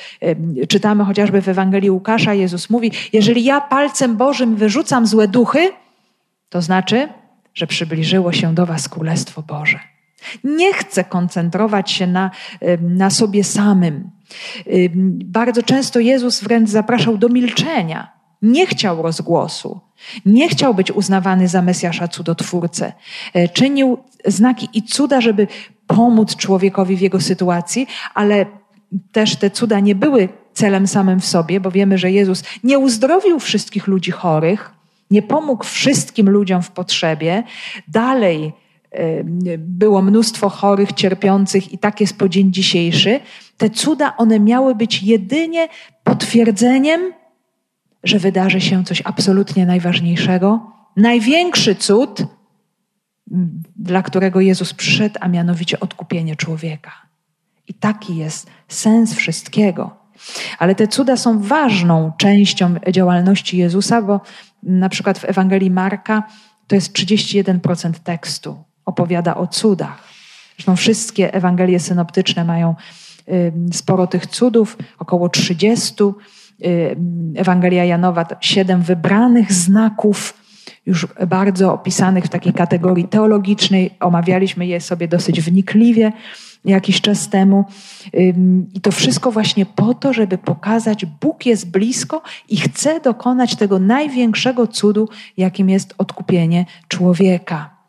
[0.70, 5.72] Czytamy chociażby w Ewangelii Łukasza, Jezus mówi: Jeżeli ja palcem Bożym wyrzucam złe duchy,
[6.50, 7.08] to znaczy,
[7.54, 9.80] że przybliżyło się do Was Królestwo Boże.
[10.44, 12.32] Nie chcę koncentrować się na,
[12.82, 14.10] na sobie samym.
[15.26, 18.12] Bardzo często Jezus wręcz zapraszał do milczenia.
[18.42, 19.80] Nie chciał rozgłosu.
[20.26, 22.94] Nie chciał być uznawany za Mesjasza cudotwórcę.
[23.34, 25.48] E, czynił znaki i cuda, żeby
[25.88, 28.46] pomóc człowiekowi w jego sytuacji, ale
[29.12, 33.40] też te cuda nie były celem samym w sobie, bo wiemy, że Jezus nie uzdrowił
[33.40, 34.72] wszystkich ludzi chorych,
[35.12, 37.44] nie pomógł wszystkim ludziom w potrzebie.
[37.88, 38.54] Dalej
[39.58, 43.20] było mnóstwo chorych, cierpiących i tak jest po dzień dzisiejszy.
[43.58, 45.68] Te cuda, one miały być jedynie
[46.04, 47.14] potwierdzeniem
[48.04, 52.24] że wydarzy się coś absolutnie najważniejszego, największy cud,
[53.76, 56.92] dla którego Jezus przyszedł, a mianowicie odkupienie człowieka.
[57.68, 59.98] I taki jest sens wszystkiego.
[60.60, 64.22] Ale te cuda są ważną częścią działalności Jezusa, bo
[64.64, 66.24] na przykład w Ewangelii Marka
[66.68, 70.04] to jest 31% tekstu, opowiada o cudach.
[70.56, 72.76] Zresztą wszystkie Ewangelie synoptyczne mają
[73.72, 76.04] sporo tych cudów, około 30.
[76.66, 76.96] Y,
[77.36, 80.34] Ewangelia Janowa, siedem wybranych znaków,
[80.86, 83.90] już bardzo opisanych w takiej kategorii teologicznej.
[84.00, 86.12] Omawialiśmy je sobie dosyć wnikliwie
[86.66, 87.66] jakiś czas temu.
[88.74, 93.80] I to wszystko właśnie po to, żeby pokazać, Bóg jest blisko i chce dokonać tego
[93.80, 97.81] największego cudu, jakim jest odkupienie człowieka.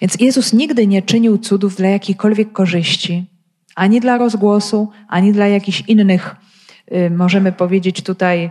[0.00, 3.26] Więc Jezus nigdy nie czynił cudów dla jakiejkolwiek korzyści,
[3.74, 6.36] ani dla rozgłosu, ani dla jakichś innych
[6.92, 8.50] Y, możemy powiedzieć tutaj,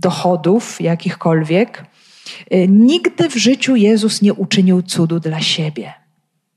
[0.00, 1.84] dochodów jakichkolwiek.
[2.54, 5.92] Y, nigdy w życiu Jezus nie uczynił cudu dla siebie.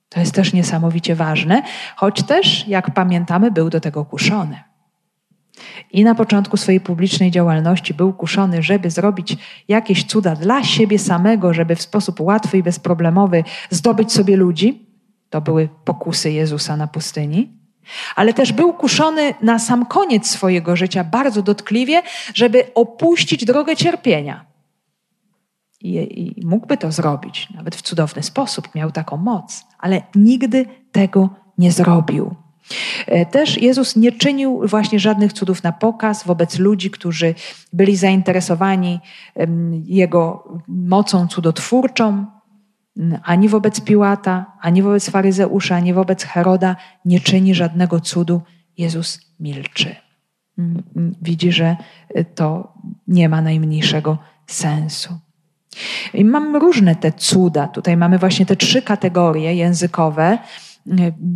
[0.10, 1.64] To jest też niesamowicie ważne,
[1.96, 4.64] choć też, jak pamiętamy, był do tego kuszony.
[5.92, 9.38] I na początku swojej publicznej działalności był kuszony, żeby zrobić
[9.68, 14.86] jakieś cuda dla siebie samego, żeby w sposób łatwy i bezproblemowy zdobyć sobie ludzi.
[15.30, 17.64] To były pokusy Jezusa na pustyni
[18.16, 22.02] ale też był kuszony na sam koniec swojego życia bardzo dotkliwie,
[22.34, 24.46] żeby opuścić drogę cierpienia.
[25.82, 25.96] I,
[26.40, 31.72] I, mógłby to zrobić, nawet w cudowny sposób, miał taką moc, ale nigdy tego nie
[31.72, 32.36] zrobił.
[33.08, 37.36] E, też Jezus nie czynił właśnie żadnych cudów na pokaz wobec ludzi, którzy
[37.74, 39.00] byli zainteresowani
[39.86, 42.26] Jego mocą cudotwórczą,
[43.24, 48.42] ani wobec Piłata, ani wobec faryzeusza, ani wobec Heroda nie czyni żadnego cudu.
[48.78, 49.96] Jezus milczy.
[51.22, 51.78] Widzi, że
[52.36, 52.74] to
[53.08, 55.20] nie ma najmniejszego sensu.
[56.14, 57.68] I mamy różne te cuda.
[57.68, 60.38] Tutaj mamy właśnie te trzy kategorie językowe.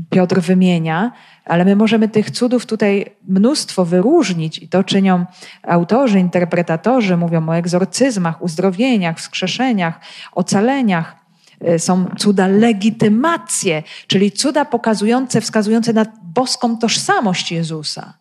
[0.09, 1.11] Piotr wymienia,
[1.45, 5.25] ale my możemy tych cudów tutaj mnóstwo wyróżnić i to czynią
[5.63, 9.99] autorzy, interpretatorzy, mówią o egzorcyzmach, uzdrowieniach, wskrzeszeniach,
[10.31, 11.15] ocaleniach.
[11.61, 18.13] E, są cuda legitymacje, czyli cuda pokazujące, wskazujące na boską tożsamość Jezusa.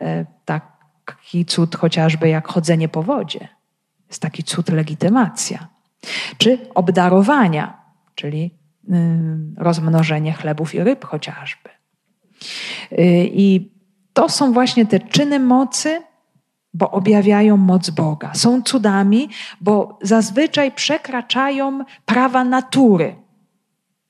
[0.00, 3.48] E, taki cud chociażby jak chodzenie po wodzie.
[4.08, 5.68] Jest taki cud legitymacja.
[6.38, 7.82] Czy obdarowania,
[8.14, 8.57] czyli
[9.56, 11.68] rozmnożenie chlebów i ryb chociażby.
[12.92, 13.70] Y, I
[14.12, 16.02] to są właśnie te czyny mocy,
[16.74, 18.34] bo objawiają moc Boga.
[18.34, 19.28] Są cudami,
[19.60, 23.16] bo zazwyczaj przekraczają prawa natury.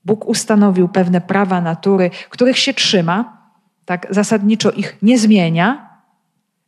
[0.05, 3.39] Bóg ustanowił pewne prawa natury, których się trzyma,
[3.85, 5.89] tak zasadniczo ich nie zmienia.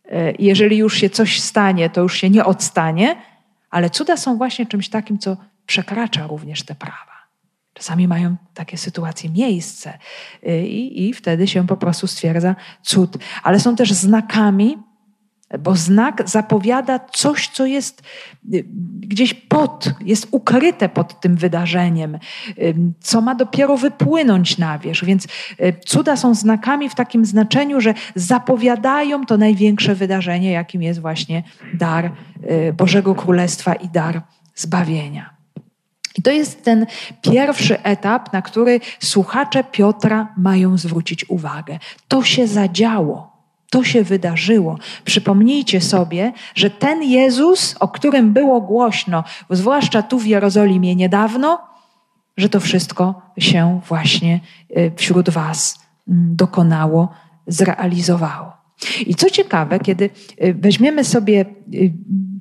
[0.07, 3.17] Y, jeżeli już się coś stanie, to już się nie odstanie,
[3.71, 7.10] ale cuda są właśnie czymś takim, co przekracza również te prawa.
[7.81, 9.99] Czasami mają takie sytuacje miejsce
[10.49, 13.19] y, i, i wtedy się po prostu stwierdza cud.
[13.43, 14.79] Ale są też znakami,
[15.59, 18.03] bo znak zapowiada coś, co jest
[18.55, 18.65] y,
[19.01, 22.19] gdzieś pod, jest ukryte pod tym wydarzeniem,
[22.59, 25.05] y, co ma dopiero wypłynąć na wierzch.
[25.05, 25.27] Więc
[25.87, 31.43] cuda są znakami w takim znaczeniu, że zapowiadają to największe wydarzenie, jakim jest właśnie
[31.75, 32.13] dar
[32.77, 34.23] Bożego Królestwa i dar
[34.55, 35.40] zbawienia.
[36.19, 36.87] I to jest ten
[37.23, 41.79] pierwszy etap, na który słuchacze Piotra mają zwrócić uwagę.
[42.09, 43.31] To się zadziało.
[43.71, 44.79] To się wydarzyło.
[45.05, 51.59] Przypomnijcie sobie, że ten Jezus, o którym było głośno, zwłaszcza tu w Jerozolimie niedawno,
[52.37, 54.41] że to wszystko się właśnie
[54.77, 57.09] y, wśród Was mm, dokonało,
[57.47, 58.53] zrealizowało.
[59.07, 60.11] I co ciekawe, kiedy
[60.45, 61.45] y, weźmiemy sobie
[61.75, 61.93] y,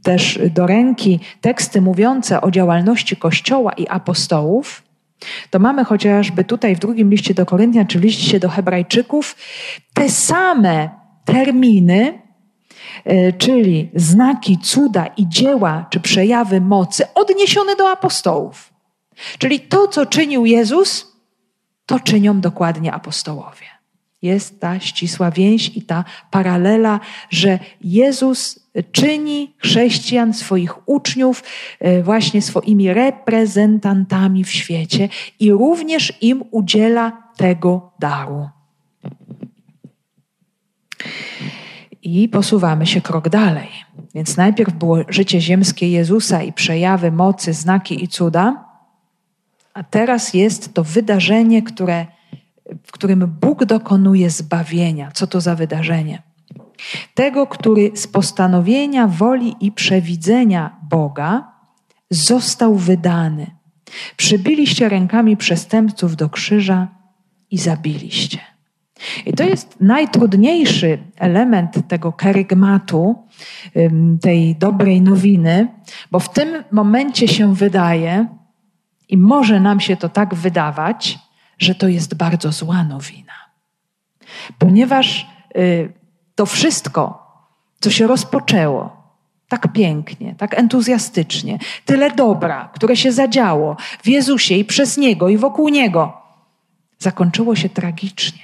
[0.03, 4.83] też do ręki teksty mówiące o działalności Kościoła i apostołów,
[5.49, 9.35] to mamy chociażby tutaj w drugim liście do Koryntian, czy liście do Hebrajczyków,
[9.93, 10.89] te same
[11.25, 12.21] terminy,
[13.07, 18.73] y, czyli znaki, cuda i dzieła, czy przejawy mocy odniesione do apostołów.
[19.38, 21.15] Czyli to, co czynił Jezus,
[21.85, 23.65] to czynią dokładnie apostołowie.
[24.21, 28.59] Jest ta ścisła więź i ta paralela, że Jezus
[28.91, 31.43] czyni chrześcijan, swoich uczniów,
[31.79, 38.49] e, właśnie swoimi reprezentantami w świecie i również im udziela tego daru.
[42.01, 43.67] I posuwamy się krok dalej.
[44.15, 48.65] Więc najpierw było życie ziemskie Jezusa i przejawy mocy, znaki i cuda,
[49.73, 52.05] a teraz jest to wydarzenie, które
[52.84, 55.12] w którym Bóg dokonuje zbawienia.
[55.13, 56.21] Co to za wydarzenie?
[57.13, 61.52] Tego, który z postanowienia woli i przewidzenia Boga
[62.10, 63.48] został wydany.
[64.18, 66.88] Przybiliście rękami przestępców do krzyża
[67.52, 68.39] i zabiliście.
[69.26, 73.15] I to jest najtrudniejszy element tego kerygmatu,
[74.22, 75.68] tej dobrej nowiny,
[76.12, 78.28] bo w tym momencie się wydaje,
[79.10, 81.20] i może nam się to tak wydawać,
[81.58, 83.34] że to jest bardzo zła nowina.
[84.58, 85.94] Ponieważ y,
[86.39, 87.04] to wszystko,
[87.80, 89.13] co się rozpoczęło,
[89.47, 95.38] tak pięknie, tak entuzjastycznie, tyle dobra, które się zadziało w Jezusie i przez Niego i
[95.38, 96.13] wokół Niego,
[96.99, 98.43] zakończyło się tragicznie.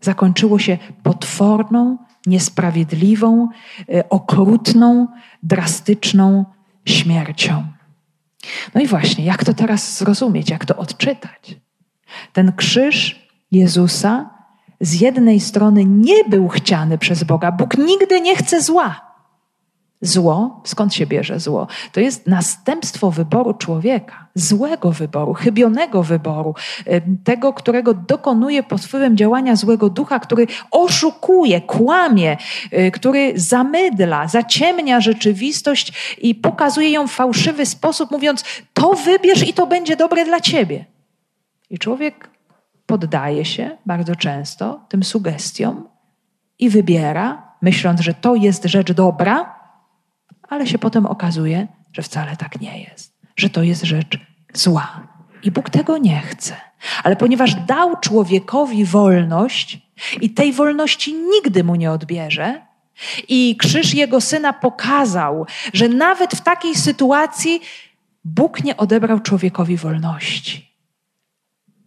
[0.00, 3.48] Zakończyło się potworną, niesprawiedliwą,
[3.80, 5.08] y, okrutną,
[5.42, 6.44] drastyczną
[6.84, 7.66] śmiercią.
[8.74, 11.56] No i właśnie, jak to teraz zrozumieć, jak to odczytać?
[12.32, 14.35] Ten krzyż Jezusa
[14.80, 17.52] z jednej strony nie był chciany przez Boga.
[17.52, 19.06] Bóg nigdy nie chce zła.
[20.00, 21.66] Zło, skąd się bierze zło?
[21.92, 26.54] To jest następstwo wyboru człowieka, złego wyboru, chybionego wyboru,
[27.24, 32.36] tego, którego dokonuje pod wpływem działania złego ducha, który oszukuje, kłamie,
[32.72, 39.54] y, który zamydla, zaciemnia rzeczywistość i pokazuje ją w fałszywy sposób, mówiąc: To wybierz i
[39.54, 40.84] to będzie dobre dla ciebie.
[41.70, 42.35] I człowiek
[42.86, 45.88] poddaje się bardzo często tym sugestiom
[46.58, 49.60] i wybiera, myśląc, że to jest rzecz dobra,
[50.48, 54.18] ale się potem okazuje, że wcale tak nie jest, że to jest rzecz
[54.54, 55.00] zła.
[55.42, 56.56] I Bóg tego nie chce.
[57.04, 59.86] Ale ponieważ dał człowiekowi wolność,
[60.20, 62.62] I tej wolności nigdy mu nie odbierze.
[63.28, 67.60] I krzyż jego syna pokazał, że nawet w takiej sytuacji
[68.24, 70.75] Bóg nie odebrał człowiekowi wolności.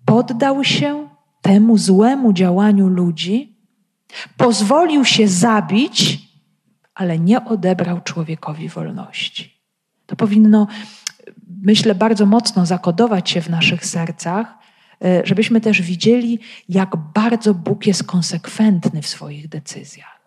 [0.10, 1.10] Poddał się
[1.42, 3.58] temu złemu działaniu ludzi,
[4.38, 6.20] pozwolił się zabić,
[6.96, 9.60] ale nie odebrał człowiekowi wolności.
[10.06, 10.68] To powinno,
[11.62, 14.58] myślę, bardzo mocno zakodować się w naszych sercach,
[15.04, 16.40] e, żebyśmy też widzieli,
[16.70, 20.20] jak bardzo Bóg jest konsekwentny w swoich decyzjach.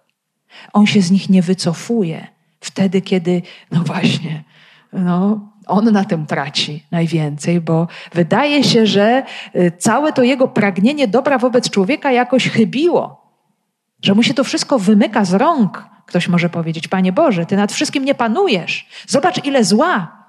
[0.72, 2.26] On się z nich nie wycofuje
[2.61, 4.45] wtedy, kiedy, no właśnie,
[4.93, 9.22] no, on na tym traci najwięcej, bo wydaje się, że
[9.56, 13.22] y, całe to jego pragnienie dobra wobec człowieka jakoś chybiło,
[14.02, 15.86] że mu się to wszystko wymyka z rąk.
[16.06, 18.88] Ktoś może powiedzieć: Panie Boże, ty nad wszystkim nie panujesz.
[19.06, 20.22] Zobacz, ile zła.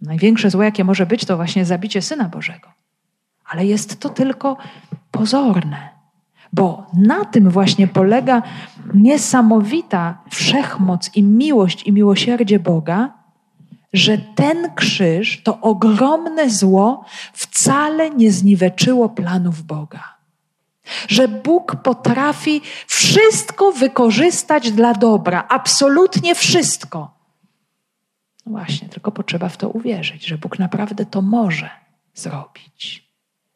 [0.00, 2.68] Największe zło, jakie może być, to właśnie zabicie syna Bożego.
[3.48, 4.56] Ale jest to tylko
[5.10, 5.88] pozorne,
[6.52, 8.42] bo na tym właśnie polega
[8.94, 13.15] niesamowita wszechmoc i miłość i miłosierdzie Boga
[13.92, 20.16] że ten krzyż, to ogromne zło, wcale nie zniweczyło planów Boga.
[21.08, 27.16] Że Bóg potrafi wszystko wykorzystać dla dobra, absolutnie wszystko.
[28.46, 31.70] No właśnie, tylko potrzeba w to uwierzyć, że Bóg naprawdę to może
[32.14, 33.10] zrobić.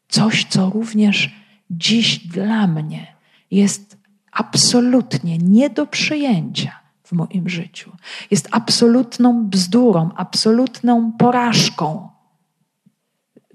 [0.09, 1.29] Coś, co również
[1.69, 3.15] dziś dla mnie
[3.51, 3.97] jest
[4.31, 6.80] absolutnie nie do przyjęcia
[7.11, 7.91] w moim życiu.
[8.31, 12.09] Jest absolutną bzdurą, absolutną porażką.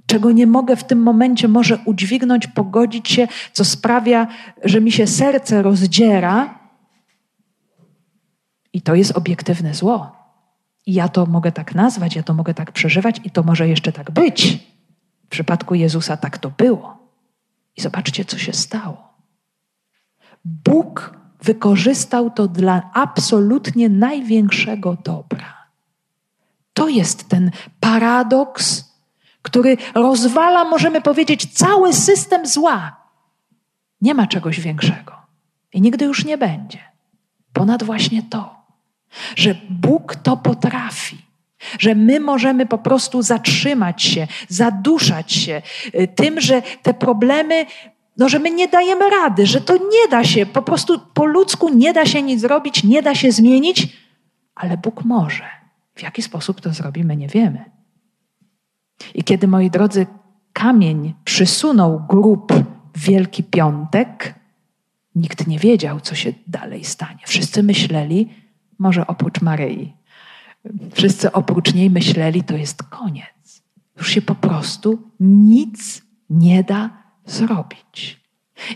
[0.07, 4.26] Czego nie mogę w tym momencie może udźwignąć, pogodzić się, co sprawia,
[4.64, 6.59] że mi się serce rozdziera.
[8.72, 10.16] I to jest obiektywne zło.
[10.86, 13.92] I ja to mogę tak nazwać, ja to mogę tak przeżywać, i to może jeszcze
[13.92, 14.59] tak być.
[15.24, 16.98] W przypadku Jezusa tak to było.
[17.76, 19.14] I zobaczcie, co się stało.
[20.44, 25.66] Bóg wykorzystał to dla absolutnie największego dobra.
[26.72, 28.84] To jest ten paradoks,
[29.43, 32.97] który rozwala, możemy powiedzieć, cały system zła.
[34.01, 35.12] Nie ma czegoś większego
[35.72, 36.78] i nigdy już nie będzie.
[37.53, 38.55] Ponad właśnie to,
[39.37, 41.18] że Bóg to potrafi,
[41.78, 45.62] że my możemy po prostu zatrzymać się, zaduszać się
[45.95, 47.66] y, tym, że te problemy
[48.17, 51.69] no, że my nie dajemy rady, że to nie da się, po prostu po ludzku
[51.69, 53.97] nie da się nic zrobić, nie da się zmienić,
[54.55, 55.45] ale Bóg może.
[55.95, 57.64] W jaki sposób to zrobimy, nie wiemy.
[59.14, 60.07] I kiedy, moi drodzy,
[60.53, 62.53] kamień przysunął grób
[62.97, 64.35] Wielki Piątek,
[65.14, 67.21] nikt nie wiedział, co się dalej stanie.
[67.27, 68.29] Wszyscy myśleli,
[68.79, 69.93] może oprócz Maryi,
[70.93, 73.62] wszyscy oprócz niej myśleli, to jest koniec.
[73.97, 78.20] Już się po prostu nic nie da zrobić.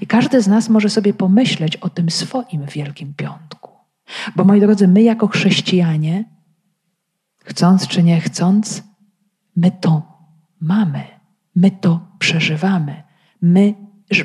[0.01, 3.70] I każdy z nas może sobie pomyśleć o tym swoim Wielkim Piątku.
[4.36, 6.24] Bo moi drodzy, my jako chrześcijanie,
[7.44, 8.82] chcąc czy nie chcąc,
[9.57, 10.03] my to
[10.61, 11.05] mamy,
[11.57, 13.03] my to przeżywamy.
[13.42, 13.74] My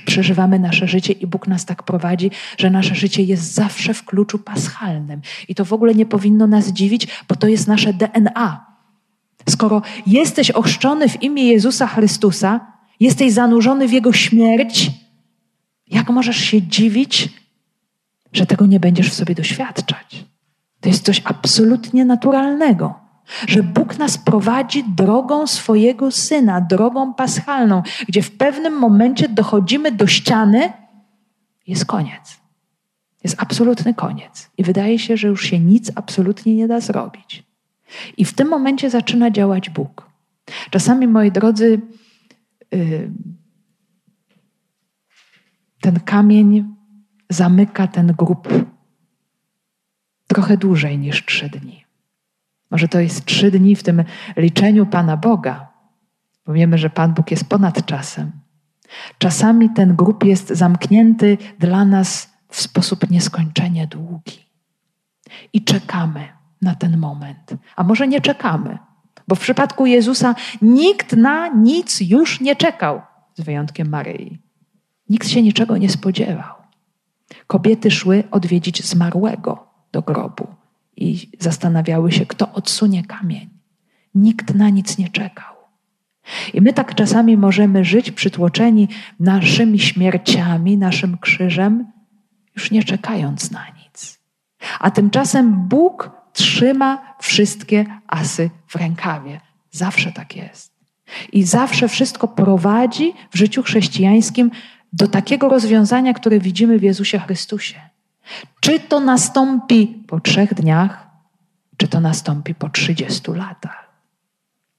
[0.05, 4.39] przeżywamy nasze życie i Bóg nas tak prowadzi, że nasze życie jest zawsze w kluczu
[4.39, 5.21] paschalnym.
[5.47, 8.65] I to w ogóle nie powinno nas dziwić, bo to jest nasze DNA.
[9.49, 14.91] Skoro jesteś ochrzczony w imię Jezusa Chrystusa, jesteś zanurzony w Jego śmierć,
[15.87, 17.29] jak możesz się dziwić,
[18.33, 20.25] że tego nie będziesz w sobie doświadczać?
[20.81, 22.93] To jest coś absolutnie naturalnego,
[23.47, 30.07] że Bóg nas prowadzi drogą swojego syna, drogą paschalną, gdzie w pewnym momencie dochodzimy do
[30.07, 30.73] ściany,
[31.67, 32.37] jest koniec.
[33.23, 34.49] Jest absolutny koniec.
[34.57, 37.43] I wydaje się, że już się nic absolutnie nie da zrobić.
[38.17, 40.09] I w tym momencie zaczyna działać Bóg.
[40.69, 41.81] Czasami, moi drodzy,
[45.81, 46.75] ten kamień
[47.29, 48.47] zamyka ten grób
[50.27, 51.85] trochę dłużej niż trzy dni.
[52.71, 54.03] Może to jest trzy dni w tym
[54.37, 55.67] liczeniu Pana Boga,
[56.45, 58.31] bo wiemy, że Pan Bóg jest ponad czasem.
[59.17, 64.45] Czasami ten grób jest zamknięty dla nas w sposób nieskończenie długi.
[65.53, 66.27] I czekamy
[66.61, 67.55] na ten moment.
[67.75, 68.77] A może nie czekamy,
[69.27, 73.01] bo w przypadku Jezusa nikt na nic już nie czekał,
[73.33, 74.39] z wyjątkiem Maryi.
[75.09, 76.55] Nikt się niczego nie spodziewał.
[77.47, 80.47] Kobiety szły odwiedzić zmarłego do grobu
[80.97, 83.49] i zastanawiały się, kto odsunie kamień.
[84.15, 85.55] Nikt na nic nie czekał.
[86.53, 88.87] I my tak czasami możemy żyć przytłoczeni
[89.19, 91.91] naszymi śmierciami, naszym krzyżem,
[92.55, 94.19] już nie czekając na nic.
[94.79, 99.41] A tymczasem Bóg trzyma wszystkie asy w rękawie.
[99.71, 100.71] Zawsze tak jest.
[101.31, 104.51] I zawsze wszystko prowadzi w życiu chrześcijańskim
[104.93, 107.79] do takiego rozwiązania, które widzimy w Jezusie Chrystusie.
[108.59, 111.07] Czy to nastąpi po trzech dniach,
[111.77, 113.89] czy to nastąpi po trzydziestu latach.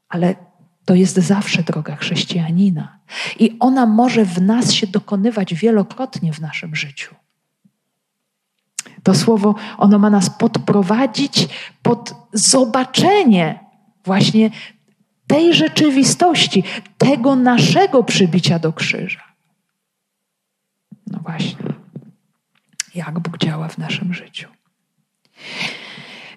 [0.09, 0.35] Ale
[0.85, 2.99] to jest zawsze droga chrześcijanina.
[3.39, 7.15] I ona może w nas się dokonywać wielokrotnie w naszym życiu.
[9.03, 11.49] To słowo, ono ma nas podprowadzić
[11.83, 13.66] pod zobaczenie
[14.07, 14.51] właśnie
[15.27, 16.63] tej rzeczywistości,
[16.99, 19.23] tego naszego przybicia do krzyża.
[21.07, 21.65] No właśnie,
[22.95, 24.49] jak Bóg działa w naszym życiu.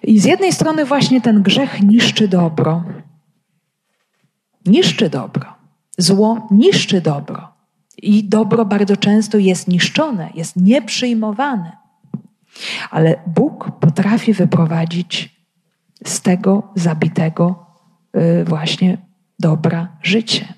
[0.02, 2.84] I z jednej strony właśnie ten grzech niszczy dobro.
[4.66, 5.54] Niszczy dobro.
[5.98, 7.52] Zło niszczy dobro.
[8.02, 11.76] I dobro bardzo często jest niszczone, jest nieprzyjmowane.
[12.90, 15.39] Ale Bóg potrafi wyprowadzić
[16.06, 17.66] z tego zabitego
[18.16, 18.98] y, właśnie
[19.38, 20.54] dobra życie.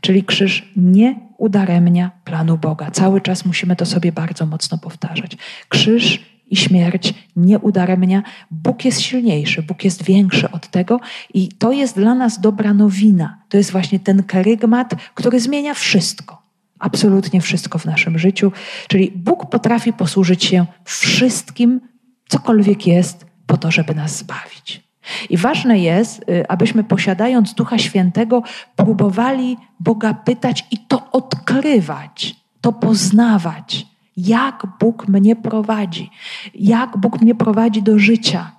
[0.00, 2.90] Czyli krzyż nie udaremnia planu Boga.
[2.90, 5.36] Cały czas musimy to sobie bardzo mocno powtarzać.
[5.68, 8.22] Krzyż i śmierć nie udaremnia.
[8.50, 11.00] Bóg jest silniejszy, Bóg jest większy od tego
[11.34, 13.42] i to jest dla nas dobra nowina.
[13.48, 16.42] To jest właśnie ten karygmat, który zmienia wszystko.
[16.78, 18.52] Absolutnie wszystko w naszym życiu.
[18.88, 21.80] Czyli Bóg potrafi posłużyć się wszystkim,
[22.28, 24.86] cokolwiek jest, po to, żeby nas zbawić.
[25.30, 28.42] I ważne jest, y, abyśmy posiadając Ducha Świętego,
[28.76, 33.86] próbowali Boga pytać i to odkrywać, to poznawać,
[34.16, 36.10] jak Bóg mnie prowadzi,
[36.54, 38.52] jak Bóg mnie prowadzi do życia,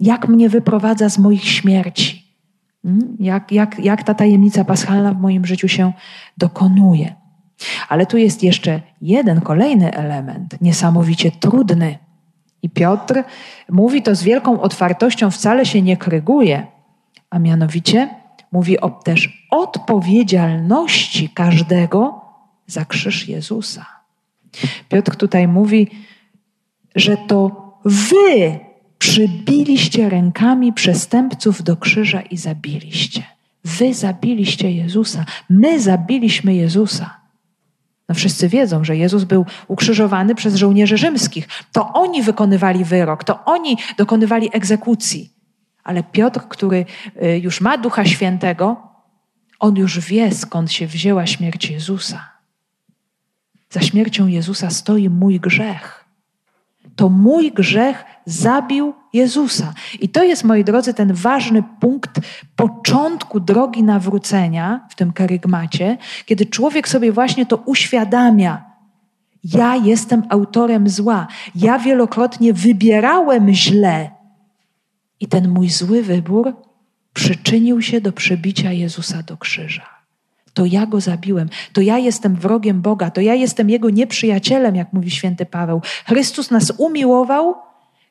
[0.00, 2.24] jak mnie wyprowadza z moich śmierci,
[2.82, 3.16] hmm?
[3.20, 5.92] jak, jak, jak ta tajemnica paschalna w moim życiu się
[6.38, 7.14] dokonuje.
[7.88, 11.98] Ale tu jest jeszcze jeden kolejny element, niesamowicie trudny.
[12.64, 13.22] I Piotr
[13.68, 16.66] mówi to z wielką otwartością, wcale się nie kryguje,
[17.30, 18.08] a mianowicie
[18.52, 22.20] mówi o też odpowiedzialności każdego
[22.66, 23.86] za krzyż Jezusa.
[24.88, 25.90] Piotr tutaj mówi,
[26.94, 27.50] że to
[27.84, 28.58] wy
[28.98, 33.22] przybiliście rękami przestępców do krzyża i zabiliście.
[33.64, 37.23] Wy zabiliście Jezusa, my zabiliśmy Jezusa.
[38.08, 41.48] No wszyscy wiedzą, że Jezus był ukrzyżowany przez żołnierzy rzymskich.
[41.72, 45.32] To oni wykonywali wyrok, to oni dokonywali egzekucji.
[45.84, 46.86] Ale Piotr, który
[47.22, 48.76] y, już ma Ducha Świętego,
[49.58, 52.30] on już wie, skąd się wzięła śmierć Jezusa.
[53.70, 56.03] Za śmiercią Jezusa stoi mój grzech.
[56.96, 59.74] To mój grzech zabił Jezusa.
[60.00, 62.20] I to jest, moi drodzy, ten ważny punkt
[62.56, 68.64] początku drogi nawrócenia w tym karygmacie, kiedy człowiek sobie właśnie to uświadamia.
[69.44, 71.26] Ja jestem autorem zła.
[71.54, 74.10] Ja wielokrotnie wybierałem źle.
[75.20, 76.56] I ten mój zły wybór
[77.12, 79.93] przyczynił się do przybicia Jezusa do krzyża.
[80.54, 84.92] To ja go zabiłem, to ja jestem wrogiem Boga, to ja jestem jego nieprzyjacielem, jak
[84.92, 85.82] mówi święty Paweł.
[86.06, 87.54] Chrystus nas umiłował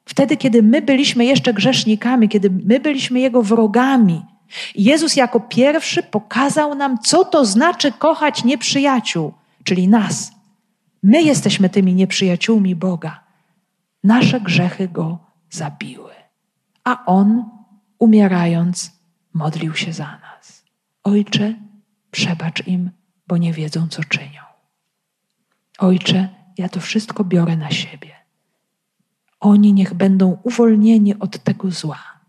[0.05, 4.21] Wtedy, kiedy my byliśmy jeszcze grzesznikami, kiedy my byliśmy Jego wrogami,
[4.75, 9.33] Jezus jako pierwszy pokazał nam, co to znaczy kochać nieprzyjaciół,
[9.63, 10.31] czyli nas.
[11.03, 13.23] My jesteśmy tymi nieprzyjaciółmi Boga.
[14.03, 15.17] Nasze grzechy Go
[15.49, 16.11] zabiły.
[16.83, 17.49] A On,
[17.99, 18.91] umierając,
[19.33, 20.63] modlił się za nas.
[21.03, 21.53] Ojcze,
[22.14, 22.91] przebacz im,
[23.28, 24.41] bo nie wiedzą, co czynią.
[25.78, 28.24] Ojcze, ja to wszystko biorę na siebie
[29.43, 32.20] oni niech będą uwolnieni od tego zła.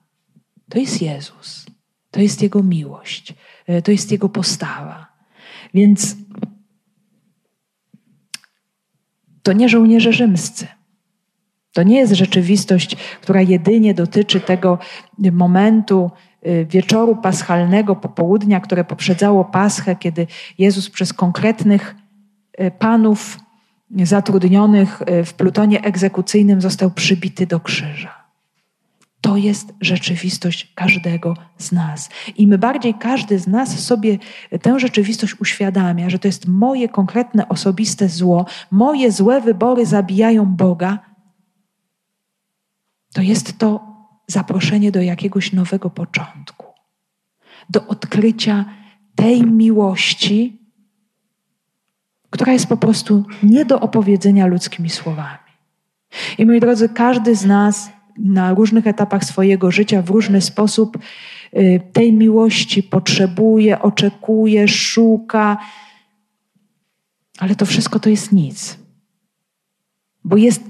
[0.68, 1.66] To jest Jezus,
[2.10, 3.34] to jest Jego miłość,
[3.66, 5.06] e, to jest Jego postawa.
[5.74, 6.16] Więc
[9.42, 10.66] to nie żołnierze rzymscy.
[11.72, 14.78] To nie jest rzeczywistość, która jedynie dotyczy tego
[15.18, 16.10] momentu
[16.68, 20.26] wieczoru paschalnego, popołudnia, które poprzedzało Paschę, kiedy
[20.58, 21.94] Jezus przez konkretnych
[22.52, 23.38] e, panów
[24.02, 28.24] zatrudnionych e, w plutonie egzekucyjnym został przybity do krzyża.
[29.20, 32.08] To jest rzeczywistość każdego z nas.
[32.36, 34.18] Im bardziej każdy z nas sobie
[34.62, 40.98] tę rzeczywistość uświadamia, że to jest moje konkretne, osobiste zło, moje złe wybory zabijają Boga,
[43.14, 43.93] to jest to
[44.26, 46.66] zaproszenie do jakiegoś nowego początku,
[47.70, 48.64] do odkrycia
[49.14, 50.58] tej miłości,
[52.30, 55.38] która jest po prostu nie do opowiedzenia ludzkimi słowami.
[56.38, 60.98] I moi drodzy, każdy z nas na różnych etapach swojego życia w różny sposób
[61.56, 65.58] y, tej miłości potrzebuje, oczekuje, szuka,
[67.38, 68.78] ale to wszystko to jest nic.
[70.24, 70.62] Bo jest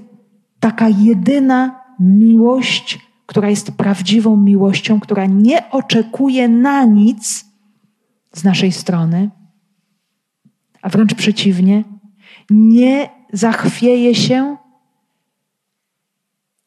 [0.59, 7.45] taka jedyna miłość, która jest prawdziwą miłością, która nie oczekuje na nic
[8.33, 9.29] z naszej strony,
[10.81, 11.83] a wręcz przeciwnie,
[12.49, 14.57] nie zachwieje się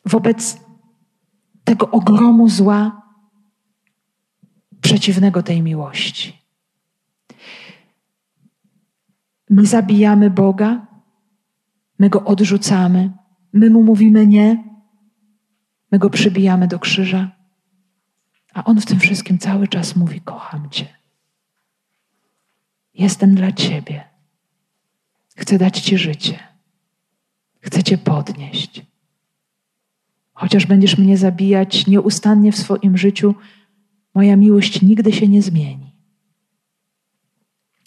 [0.05, 0.61] wobec
[1.65, 3.03] tego ogromu zła
[4.81, 6.39] przeciwnego tej miłości.
[9.51, 10.87] My zabijamy Boga,
[11.99, 13.13] my go odrzucamy,
[13.53, 14.68] my mu mówimy nie,
[15.93, 17.31] my go przybijamy do krzyża,
[18.55, 20.87] a on w tym wszystkim cały czas mówi: Kocham Cię.
[22.95, 24.05] Jestem dla Ciebie.
[25.37, 26.39] Chcę dać Ci życie.
[27.61, 28.83] Chcę Cię podnieść.
[30.33, 33.35] Chociaż będziesz mnie zabijać nieustannie w swoim życiu,
[34.15, 35.93] moja miłość nigdy się nie zmieni.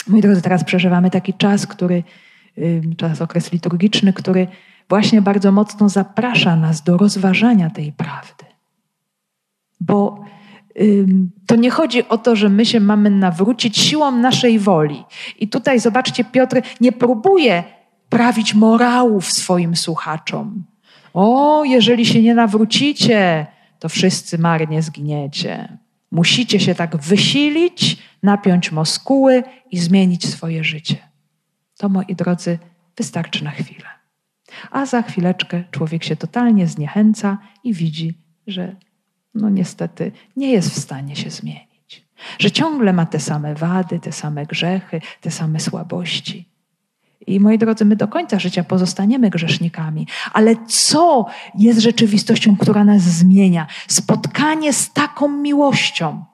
[0.07, 2.03] Moi drodzy, teraz przeżywamy taki czas, który,
[2.97, 4.47] czas, okres liturgiczny, który
[4.91, 8.45] właśnie bardzo mocno zaprasza nas do rozważania tej prawdy.
[9.79, 10.25] Bo
[11.47, 15.03] to nie chodzi o to, że my się mamy nawrócić siłą naszej woli.
[15.39, 17.63] I tutaj zobaczcie, Piotr nie próbuje
[18.09, 20.63] prawić morałów swoim słuchaczom.
[21.13, 23.47] O, jeżeli się nie nawrócicie,
[23.79, 25.77] to wszyscy marnie zginiecie.
[26.11, 30.97] Musicie się tak wysilić, napiąć moskuły i zmienić swoje życie.
[31.77, 32.59] To, moi drodzy,
[32.97, 34.00] wystarczy na chwilę.
[34.71, 38.75] A za chwileczkę człowiek się totalnie zniechęca i widzi, że
[39.33, 42.07] no niestety nie jest w stanie się zmienić.
[42.39, 46.51] Że ciągle ma te same wady, te same grzechy, te same słabości.
[47.27, 51.25] I moi drodzy, my do końca życia pozostaniemy grzesznikami, ale co
[51.57, 53.67] jest rzeczywistością, która nas zmienia?
[53.87, 56.25] Spotkanie z taką miłością,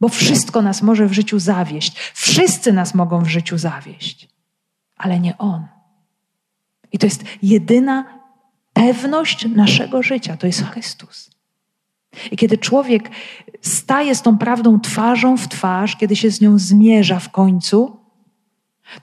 [0.00, 1.98] bo wszystko nas może w życiu zawieść.
[2.14, 4.28] Wszyscy nas mogą w życiu zawieść,
[4.96, 5.73] ale nie On.
[6.94, 8.04] I to jest jedyna
[8.72, 11.30] pewność naszego życia to jest Chrystus.
[12.30, 13.10] I kiedy człowiek
[13.60, 17.96] staje z tą prawdą twarzą w twarz, kiedy się z nią zmierza w końcu,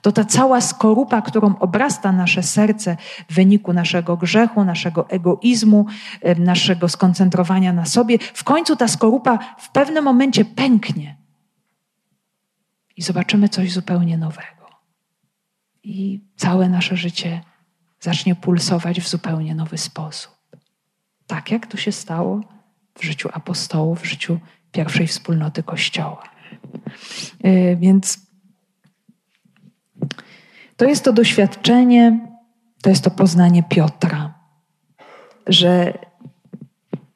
[0.02, 2.96] to ta cała skorupa, którą obrasta nasze serce
[3.28, 5.86] w wyniku naszego grzechu, naszego egoizmu,
[6.38, 11.16] naszego skoncentrowania na sobie, w końcu ta skorupa w pewnym momencie pęknie
[12.96, 14.66] i zobaczymy coś zupełnie nowego.
[15.82, 17.40] I całe nasze życie
[18.02, 20.32] zacznie pulsować w zupełnie nowy sposób.
[21.26, 22.40] Tak jak to się stało
[22.98, 24.38] w życiu apostołów, w życiu
[24.72, 26.22] pierwszej wspólnoty Kościoła.
[27.42, 28.18] E, więc
[30.76, 32.28] to jest to doświadczenie,
[32.82, 34.34] to jest to poznanie Piotra,
[35.46, 35.98] że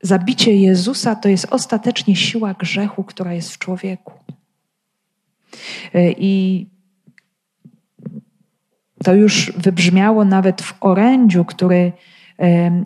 [0.03, 4.13] zabicie Jezusa to jest ostatecznie siła grzechu, która jest w człowieku.
[5.95, 6.67] E, I
[9.05, 11.93] to już wybrzmiało nawet w orędziu, który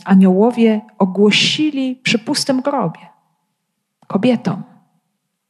[0.04, 3.00] aniołowie ogłosili przy pustym grobie
[4.06, 4.62] kobietom.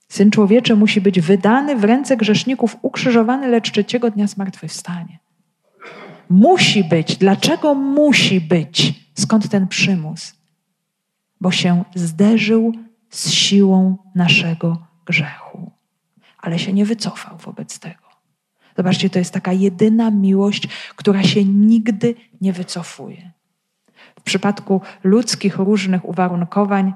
[0.09, 5.19] Syn człowieczy musi być wydany w ręce grzeszników, ukrzyżowany, lecz trzeciego dnia zmartwychwstanie.
[6.31, 7.17] Musi być.
[7.17, 8.95] Dlaczego musi być?
[9.15, 10.35] Skąd ten przymus?
[11.41, 12.73] Bo się zderzył
[13.11, 15.71] z siłą naszego grzechu,
[16.39, 18.10] ale się nie wycofał wobec tego.
[18.77, 23.31] Zobaczcie, to jest taka jedyna miłość, która się nigdy nie wycofuje.
[24.18, 26.93] W przypadku ludzkich różnych uwarunkowań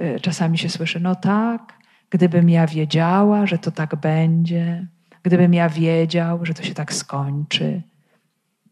[0.00, 1.78] y, czasami się słyszy, no tak,
[2.10, 4.86] gdybym ja wiedziała, że to tak będzie,
[5.22, 7.82] gdybym ja wiedział, że to się tak skończy.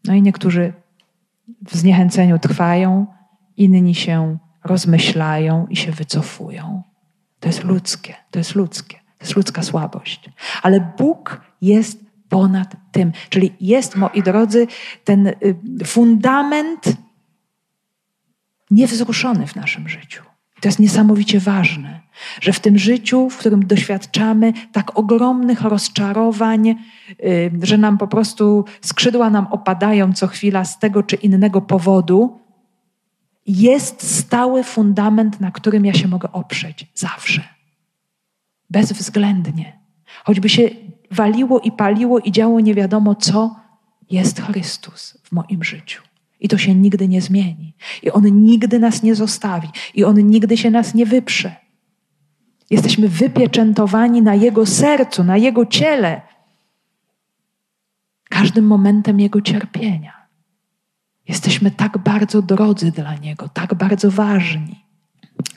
[0.05, 0.73] No i niektórzy
[1.65, 3.07] w zniechęceniu trwają,
[3.57, 6.83] inni się rozmyślają i się wycofują.
[7.39, 10.29] To jest ludzkie, to jest ludzkie, to jest ludzka słabość.
[10.63, 13.11] Ale Bóg jest ponad tym.
[13.29, 14.67] Czyli jest, moi drodzy,
[15.03, 15.35] ten y,
[15.85, 16.93] fundament
[18.71, 20.23] niewzruszony w naszym życiu.
[20.61, 21.99] To jest niesamowicie ważne,
[22.41, 26.75] że w tym życiu, w którym doświadczamy tak ogromnych rozczarowań, y,
[27.63, 32.39] że nam po prostu skrzydła nam opadają co chwila z tego czy innego powodu,
[33.47, 37.43] jest stały fundament, na którym ja się mogę oprzeć zawsze.
[38.69, 39.79] Bezwzględnie.
[40.23, 40.69] Choćby się
[41.11, 43.55] waliło i paliło i działo nie wiadomo co,
[44.09, 46.03] jest Chrystus w moim życiu.
[46.39, 47.73] I to się nigdy nie zmieni.
[48.03, 49.67] I On nigdy nas nie zostawi.
[49.93, 51.55] I On nigdy się nas nie wyprze.
[52.69, 56.21] Jesteśmy wypieczętowani na Jego sercu, na Jego ciele.
[58.29, 60.27] Każdym momentem Jego cierpienia.
[61.27, 64.86] Jesteśmy tak bardzo drodzy dla Niego, tak bardzo ważni.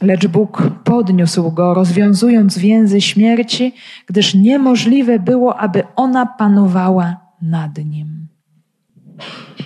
[0.03, 3.75] Lecz Bóg podniósł go, rozwiązując więzy śmierci,
[4.07, 8.29] gdyż niemożliwe było, aby ona panowała nad nim.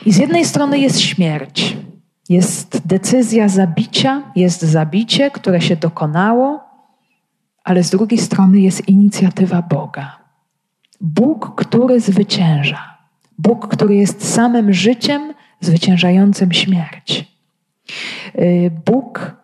[0.07, 1.77] I z jednej strony jest śmierć,
[2.29, 6.61] jest decyzja zabicia, jest zabicie, które się dokonało,
[7.65, 10.19] ale z drugiej strony jest inicjatywa Boga.
[11.01, 12.99] Bóg, który zwycięża.
[13.39, 17.35] Bóg, który jest samym życiem zwyciężającym śmierć.
[18.39, 19.37] Y, Bóg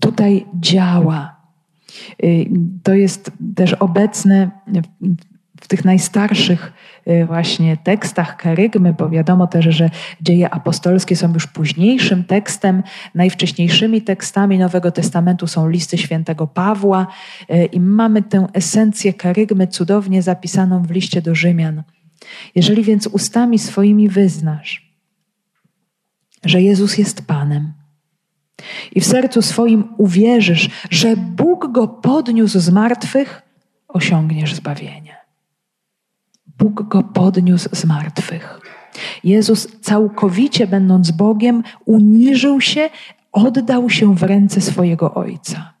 [0.00, 1.36] tutaj działa.
[2.24, 2.46] Y,
[2.82, 4.50] to jest też obecne
[5.60, 6.72] w tych najstarszych
[7.26, 9.90] właśnie tekstach kerygmy, bo wiadomo też, że
[10.20, 12.82] dzieje apostolskie są już późniejszym tekstem.
[13.14, 17.06] Najwcześniejszymi tekstami Nowego Testamentu są listy świętego Pawła
[17.72, 21.82] i mamy tę esencję kerygmy cudownie zapisaną w liście do Rzymian.
[22.54, 24.94] Jeżeli więc ustami swoimi wyznasz,
[26.44, 27.72] że Jezus jest Panem,
[28.92, 33.42] i w sercu swoim uwierzysz, że Bóg go podniósł z martwych,
[33.88, 35.16] osiągniesz zbawienie.
[36.58, 38.60] Bóg go podniósł z martwych.
[39.24, 42.90] Jezus, całkowicie będąc Bogiem, uniżył się,
[43.32, 45.72] oddał się w ręce swojego Ojca.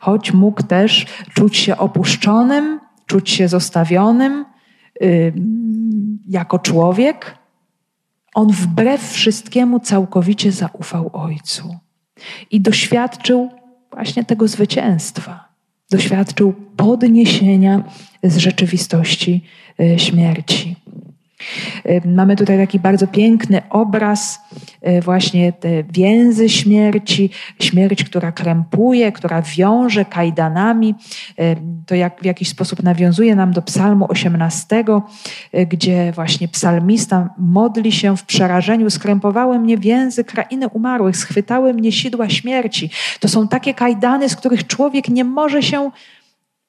[0.00, 4.44] Choć mógł też czuć się opuszczonym, czuć się zostawionym
[5.00, 5.32] yy,
[6.28, 7.38] jako człowiek,
[8.34, 11.76] on wbrew wszystkiemu całkowicie zaufał Ojcu
[12.50, 13.50] i doświadczył
[13.92, 15.48] właśnie tego zwycięstwa.
[15.90, 17.82] Doświadczył podniesienia
[18.22, 19.44] z rzeczywistości
[19.80, 20.76] e, śmierci.
[21.84, 24.40] E, mamy tutaj taki bardzo piękny obraz,
[24.82, 27.30] e, właśnie te więzy śmierci,
[27.60, 30.94] śmierć, która krępuje, która wiąże kajdanami.
[31.38, 34.84] E, to jak, w jakiś sposób nawiązuje nam do Psalmu 18,
[35.68, 42.28] gdzie właśnie psalmista modli się w przerażeniu: Skrępowały mnie więzy krainy umarłych, schwytały mnie sidła
[42.28, 42.90] śmierci.
[43.20, 45.90] To są takie kajdany, z których człowiek nie może się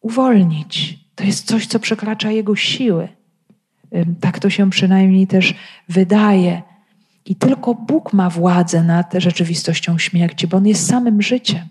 [0.02, 1.00] uwolnić.
[1.16, 3.21] To jest coś, co przekracza jego siły.
[4.22, 5.54] Tak to się przynajmniej też
[5.90, 6.62] wydaje.
[7.26, 11.68] I tylko Bóg ma władzę nad rzeczywistością śmierci, bo On jest samym życiem.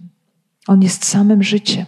[0.66, 1.86] On jest samym życiem.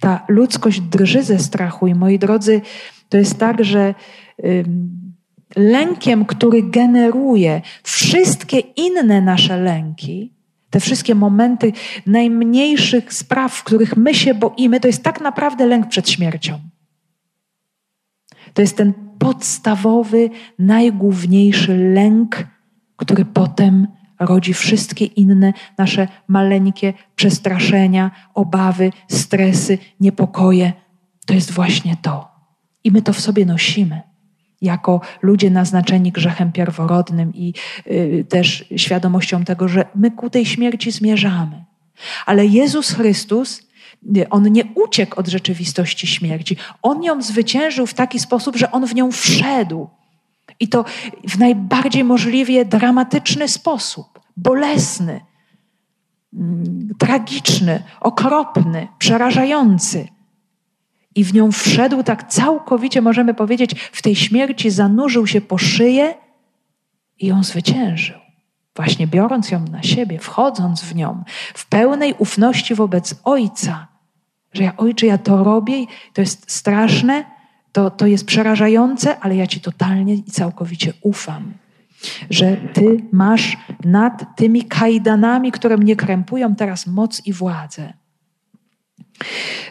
[0.00, 2.60] Ta ludzkość drży ze strachu i moi drodzy,
[3.08, 3.94] to jest tak, że
[5.56, 10.32] lękiem, który generuje wszystkie inne nasze lęki,
[10.70, 11.72] te wszystkie momenty
[12.06, 16.60] najmniejszych spraw, w których my się boimy, to jest tak naprawdę lęk przed śmiercią.
[18.54, 22.46] To jest ten podstawowy, najgłówniejszy lęk,
[22.96, 23.86] który potem
[24.20, 30.72] rodzi wszystkie inne nasze maleńkie przestraszenia, obawy, stresy, niepokoje.
[31.26, 32.28] To jest właśnie to.
[32.84, 34.02] I my to w sobie nosimy
[34.62, 37.54] jako ludzie naznaczeni grzechem pierworodnym i
[37.86, 41.64] y, też świadomością tego, że my ku tej śmierci zmierzamy.
[42.26, 43.68] Ale Jezus Chrystus
[44.30, 46.56] on nie uciekł od rzeczywistości śmierci.
[46.82, 49.88] On ją zwyciężył w taki sposób, że on w nią wszedł.
[50.60, 50.84] I to
[51.28, 55.20] w najbardziej możliwie dramatyczny sposób, bolesny,
[56.34, 60.08] mm, tragiczny, okropny, przerażający.
[61.14, 66.14] I w nią wszedł tak całkowicie, możemy powiedzieć, w tej śmierci zanurzył się po szyję
[67.18, 68.18] i ją zwyciężył.
[68.76, 71.24] Właśnie biorąc ją na siebie, wchodząc w nią,
[71.54, 73.93] w pełnej ufności wobec Ojca,
[74.54, 77.24] że ja, ojcze, ja to robię, to jest straszne,
[77.72, 81.52] to, to jest przerażające, ale ja ci totalnie i całkowicie ufam.
[82.30, 87.92] Że ty masz nad tymi kajdanami, które mnie krępują, teraz moc i władzę.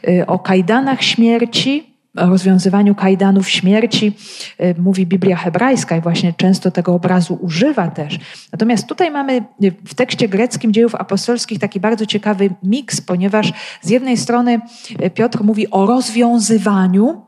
[0.07, 4.15] Y, o kajdanach śmierci rozwiązywaniu kajdanów śmierci
[4.61, 8.19] y, mówi Biblia hebrajska i właśnie często tego obrazu używa też.
[8.51, 13.89] Natomiast tutaj mamy y, w tekście greckim dziejów apostolskich taki bardzo ciekawy miks, ponieważ z
[13.89, 14.61] jednej strony
[15.05, 17.25] y, Piotr mówi o rozwiązywaniu,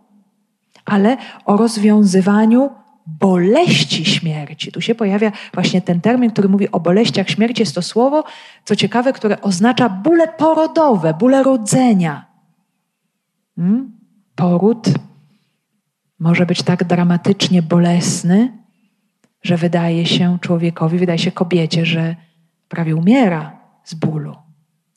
[0.86, 2.70] ale o rozwiązywaniu
[3.08, 4.72] boleści śmierci.
[4.72, 7.62] Tu się pojawia właśnie ten termin, który mówi o boleściach śmierci.
[7.62, 8.24] Jest to słowo,
[8.66, 12.26] co ciekawe, które oznacza bóle porodowe, bóle rodzenia.
[13.56, 13.96] Hmm?
[14.36, 14.88] Poród
[16.20, 18.58] może być tak dramatycznie bolesny,
[19.44, 22.16] że wydaje się człowiekowi, wydaje się kobiecie, że
[22.68, 24.36] prawie umiera z bólu.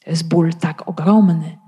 [0.07, 1.59] Jest ból tak ogromny.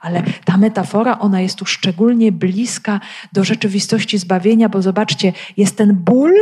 [0.00, 3.00] Ale ta metafora, ona jest tu szczególnie bliska
[3.32, 6.32] do rzeczywistości zbawienia, bo zobaczcie, jest ten ból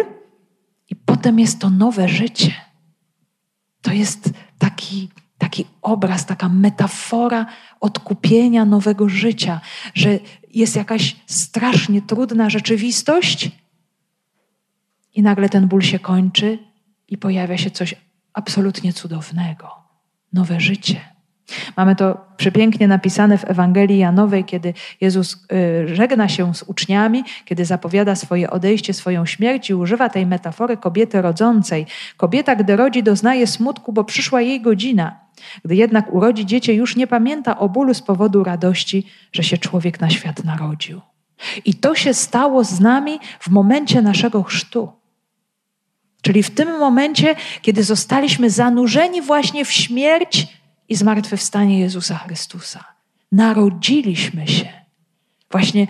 [0.90, 2.52] i potem jest to nowe życie.
[3.82, 5.08] To jest taki
[5.38, 7.46] taki obraz, taka metafora
[7.80, 9.60] odkupienia nowego życia,
[9.94, 10.18] że
[10.54, 13.50] jest jakaś strasznie trudna rzeczywistość
[15.14, 16.58] i nagle ten ból się kończy
[17.08, 17.94] i pojawia się coś
[18.32, 19.70] absolutnie cudownego
[20.32, 21.17] nowe życie.
[21.76, 27.64] Mamy to przepięknie napisane w Ewangelii Janowej, kiedy Jezus y, żegna się z uczniami, kiedy
[27.64, 31.86] zapowiada swoje odejście, swoją śmierć i używa tej metafory kobiety rodzącej.
[32.16, 35.20] Kobieta, gdy rodzi, doznaje smutku, bo przyszła jej godzina.
[35.64, 40.00] Gdy jednak urodzi dziecię, już nie pamięta o bólu z powodu radości, że się człowiek
[40.00, 41.00] na świat narodził.
[41.64, 44.92] I to się stało z nami w momencie naszego chrztu.
[46.22, 50.57] Czyli w tym momencie, kiedy zostaliśmy zanurzeni właśnie w śmierć
[50.88, 52.84] i zmartwychwstanie Jezusa Chrystusa.
[53.32, 54.68] Narodziliśmy się
[55.50, 55.86] właśnie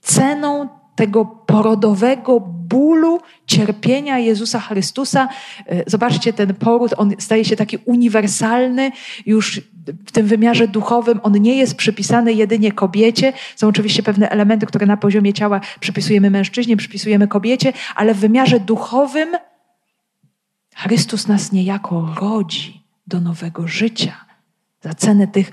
[0.00, 5.28] ceną tego porodowego bólu, cierpienia Jezusa Chrystusa.
[5.66, 8.90] E, zobaczcie, ten poród, on staje się taki uniwersalny
[9.26, 9.60] już
[10.06, 11.20] w tym wymiarze duchowym.
[11.22, 13.32] On nie jest przypisany jedynie kobiecie.
[13.56, 18.60] Są oczywiście pewne elementy, które na poziomie ciała przypisujemy mężczyźnie, przypisujemy kobiecie, ale w wymiarze
[18.60, 19.28] duchowym
[20.74, 22.79] Chrystus nas niejako rodzi
[23.10, 24.24] do nowego życia.
[24.82, 25.52] Za cenę tych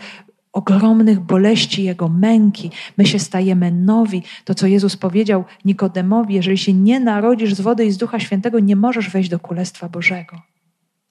[0.54, 4.24] ogromnych boleści Jego męki, my się stajemy nowi.
[4.46, 8.60] To, co Jezus powiedział Nikodemowi, jeżeli się nie narodzisz z wody i z Ducha Świętego,
[8.60, 10.42] nie możesz wejść do Królestwa Bożego.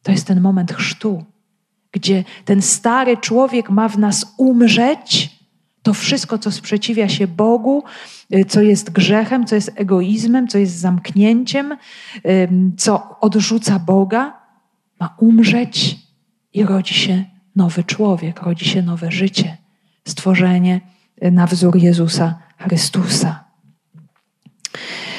[0.03, 1.24] To jest ten moment chrztu,
[1.92, 5.36] gdzie ten stary człowiek ma w nas umrzeć,
[5.82, 7.84] to wszystko, co sprzeciwia się Bogu,
[8.34, 11.76] y, co jest grzechem, co jest egoizmem, co jest zamknięciem,
[12.76, 14.38] co odrzuca Boga,
[15.01, 16.05] ma umrzeć
[16.57, 17.24] i rodzi się
[17.57, 19.57] nowy człowiek, rodzi się nowe życie,
[20.09, 20.80] stworzenie
[21.22, 23.44] na wzór Jezusa Chrystusa.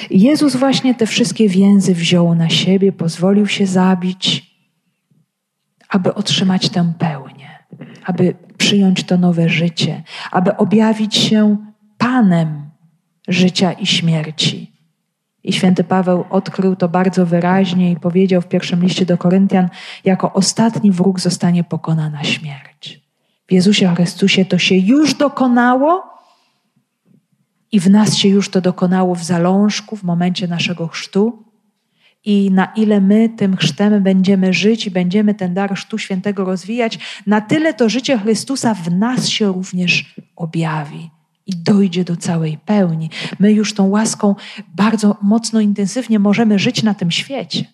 [0.10, 4.56] Jezus właśnie te wszystkie więzy wziął na siebie, pozwolił się zabić,
[5.90, 7.50] aby otrzymać tę pełnię,
[8.06, 11.58] aby przyjąć to nowe życie, aby objawić się
[11.98, 12.70] Panem
[13.28, 14.77] życia i śmierci.
[15.48, 19.70] I święty Paweł odkrył to bardzo wyraźnie i powiedział w pierwszym liście do Koryntian,
[20.04, 23.02] jako ostatni wróg zostanie pokonana śmierć.
[23.48, 26.04] W Jezusie Chrystusie to się już dokonało
[27.72, 31.44] i w nas się już to dokonało w zalążku, w momencie naszego chrztu.
[32.26, 37.00] I na ile my tym chrztem będziemy żyć i będziemy ten dar chrztu świętego rozwijać,
[37.28, 41.17] na tyle to życie Chrystusa w nas się również objawi
[41.48, 43.10] i dojdzie do całej pełni.
[43.40, 44.36] My już tą łaską
[44.76, 47.66] bardzo mocno, intensywnie możemy żyć na tym świecie,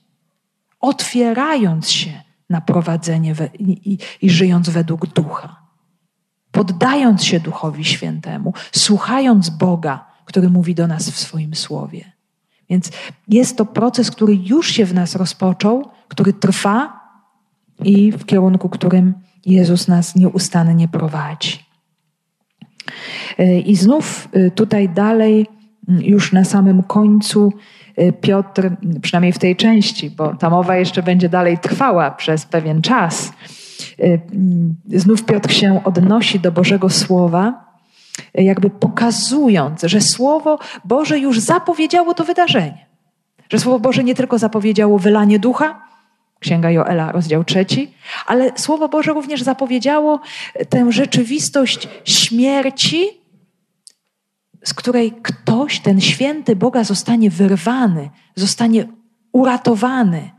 [0.80, 5.62] otwierając się na prowadzenie we, i, i, i żyjąc według ducha,
[6.52, 12.12] poddając się Duchowi Świętemu, słuchając Boga, który mówi do nas w swoim słowie.
[12.70, 12.92] Więc
[13.28, 17.00] jest to proces, który już się w nas rozpoczął, który trwa
[17.84, 19.14] i w kierunku, którym
[19.46, 21.73] Jezus nas nieustannie prowadzi.
[23.38, 25.48] E, I znów e, tutaj dalej,
[25.88, 27.54] już na samym końcu,
[27.96, 28.70] e, Piotr,
[29.02, 33.34] przynajmniej w tej części, bo ta mowa jeszcze będzie dalej trwała przez pewien czas,
[34.88, 37.66] znów Piotr się odnosi do Bożego Słowa,
[38.34, 42.86] jakby pokazując, że Słowo Boże już zapowiedziało to wydarzenie.
[43.50, 45.82] Że Słowo Boże nie tylko zapowiedziało wylanie ducha,
[46.44, 47.94] Księga Joela, rozdział trzeci,
[48.26, 50.20] ale Słowo Boże również zapowiedziało
[50.70, 53.06] tę rzeczywistość śmierci,
[54.64, 58.88] z której ktoś, ten święty Boga, zostanie wyrwany, zostanie
[59.32, 60.32] uratowany,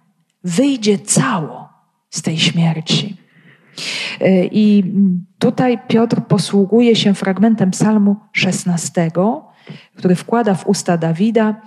[0.44, 1.68] wyjdzie cało
[2.10, 3.16] z tej śmierci.
[4.50, 4.84] I
[5.38, 9.10] tutaj Piotr posługuje się fragmentem Psalmu 16,
[9.96, 11.60] który wkłada w usta Dawida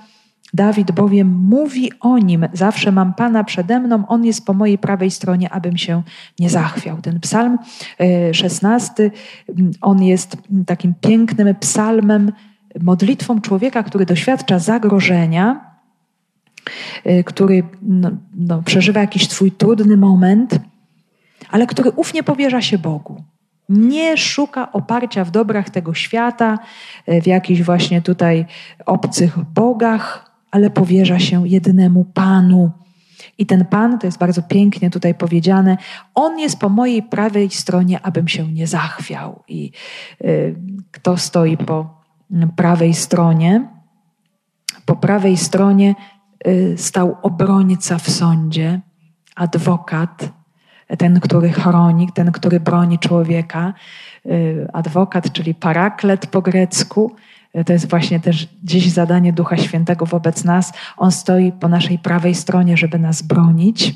[0.53, 5.11] Dawid bowiem mówi o nim, zawsze mam Pana przede mną, On jest po mojej prawej
[5.11, 6.01] stronie, abym się
[6.39, 7.01] nie zachwiał.
[7.01, 7.57] Ten psalm
[7.99, 9.11] e, szesnasty,
[9.81, 12.31] on jest takim pięknym psalmem,
[12.81, 15.61] modlitwą człowieka, który doświadcza zagrożenia,
[17.03, 20.59] e, który no, no, przeżywa jakiś swój trudny moment,
[21.49, 23.23] ale który ufnie powierza się Bogu.
[23.69, 26.59] Nie szuka oparcia w dobrach tego świata,
[27.05, 28.45] e, w jakichś właśnie tutaj
[28.85, 30.26] obcych bogach,
[30.57, 32.71] ale powierza się jednemu Panu.
[33.37, 35.77] I ten Pan, to jest bardzo pięknie tutaj powiedziane,
[36.15, 39.43] On jest po mojej prawej stronie, abym się nie zachwiał.
[39.47, 39.71] I
[40.21, 40.55] y,
[40.91, 42.01] kto stoi po
[42.55, 43.67] prawej stronie?
[44.85, 45.95] Po prawej stronie
[46.47, 48.79] y, stał obrońca w sądzie,
[49.35, 50.29] adwokat,
[50.97, 53.73] ten, który chroni, ten, który broni człowieka,
[54.25, 57.15] y, adwokat, czyli paraklet po grecku,
[57.65, 60.73] to jest właśnie też dziś zadanie Ducha Świętego wobec nas.
[60.97, 63.95] On stoi po naszej prawej stronie, żeby nas bronić.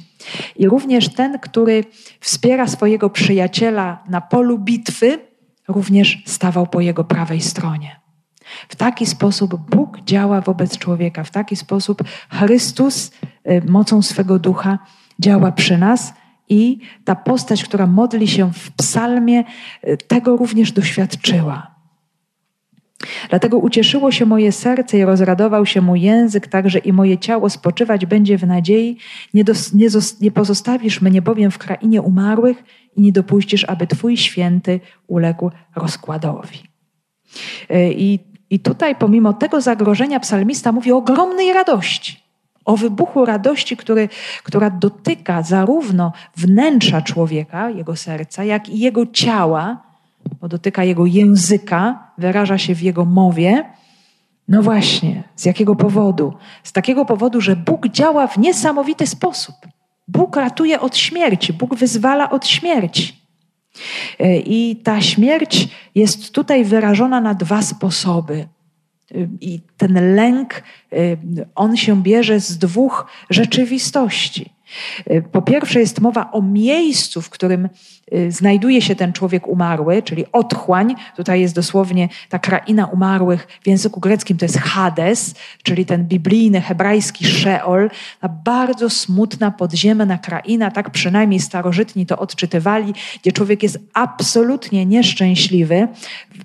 [0.55, 1.83] I również ten, który
[2.19, 5.19] wspiera swojego przyjaciela na polu bitwy,
[5.67, 8.01] również stawał po jego prawej stronie.
[8.69, 13.11] W taki sposób Bóg działa wobec człowieka, w taki sposób Chrystus
[13.49, 14.79] y, mocą swego ducha
[15.19, 16.13] działa przy nas
[16.49, 19.43] i ta postać, która modli się w psalmie,
[19.87, 21.70] y, tego również doświadczyła.
[23.29, 28.05] Dlatego ucieszyło się moje serce i rozradował się mój język, także i moje ciało spoczywać
[28.05, 28.97] będzie w nadziei.
[29.33, 29.87] Nie, dos, nie,
[30.21, 32.63] nie pozostawisz mnie bowiem w krainie umarłych
[32.95, 36.63] i nie dopuścisz, aby Twój święty uległ rozkładowi.
[37.95, 42.21] I, I tutaj, pomimo tego zagrożenia, psalmista mówi o ogromnej radości.
[42.65, 44.09] O wybuchu radości, który,
[44.43, 49.90] która dotyka zarówno wnętrza człowieka, jego serca, jak i jego ciała,
[50.41, 53.65] bo dotyka jego języka, wyraża się w jego mowie.
[54.47, 56.33] No właśnie, z jakiego powodu?
[56.63, 59.55] Z takiego powodu, że Bóg działa w niesamowity sposób.
[60.07, 63.21] Bóg ratuje od śmierci, Bóg wyzwala od śmierci.
[64.19, 68.47] E, I ta śmierć jest tutaj wyrażona na dwa sposoby.
[69.15, 70.63] E, I ten lęk,
[70.93, 70.97] e,
[71.55, 74.50] on się bierze z dwóch rzeczywistości.
[75.31, 77.69] Po pierwsze jest mowa o miejscu, w którym
[78.13, 80.95] y, znajduje się ten człowiek umarły, czyli otchłań.
[81.15, 86.61] Tutaj jest dosłownie ta kraina umarłych w języku greckim to jest Hades, czyli ten biblijny,
[86.61, 87.89] hebrajski Sheol.
[88.19, 95.87] Ta bardzo smutna, podziemna kraina, tak przynajmniej starożytni to odczytywali, gdzie człowiek jest absolutnie nieszczęśliwy.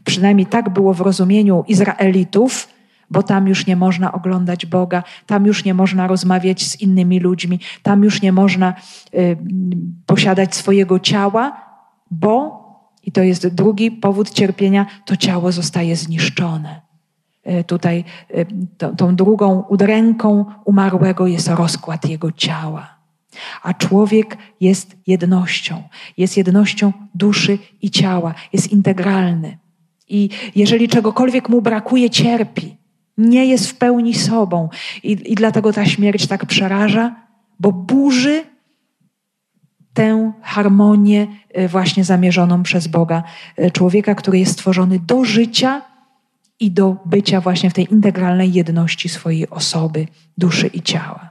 [0.05, 2.76] Przynajmniej tak było w rozumieniu Izraelitów
[3.11, 7.61] bo tam już nie można oglądać Boga, tam już nie można rozmawiać z innymi ludźmi,
[7.83, 8.75] tam już nie można
[9.15, 9.37] y,
[10.07, 11.61] posiadać swojego ciała,
[12.11, 12.67] bo,
[13.03, 16.81] i to jest drugi powód cierpienia, to ciało zostaje zniszczone.
[17.51, 18.05] Y, tutaj
[18.35, 18.47] y,
[18.97, 22.97] tą drugą udręką umarłego jest rozkład jego ciała.
[23.63, 25.83] A człowiek jest jednością,
[26.17, 29.59] jest jednością duszy i ciała, jest integralny.
[30.09, 32.77] I jeżeli czegokolwiek mu brakuje, cierpi
[33.19, 34.69] nie jest w pełni sobą.
[35.03, 37.17] I, I dlatego ta śmierć tak przeraża,
[37.61, 38.45] bo burzy
[39.95, 43.23] tę harmonię e, właśnie zamierzoną przez Boga.
[43.57, 45.83] E, człowieka, który jest stworzony do życia
[46.61, 50.07] i do bycia właśnie w tej integralnej jedności swojej osoby,
[50.39, 51.31] duszy i ciała.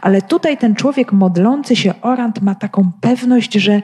[0.00, 3.82] Ale tutaj ten człowiek modlący się orant ma taką pewność, że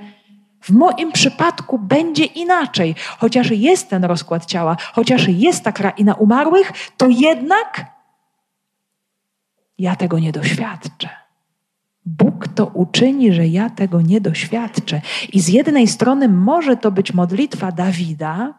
[0.64, 2.94] w moim przypadku będzie inaczej.
[3.18, 7.86] Chociaż jest ten rozkład ciała, chociaż jest ta kraina umarłych, to jednak
[9.78, 11.08] ja tego nie doświadczę.
[12.06, 15.00] Bóg to uczyni, że ja tego nie doświadczę.
[15.32, 18.54] I z jednej strony może to być modlitwa Dawida,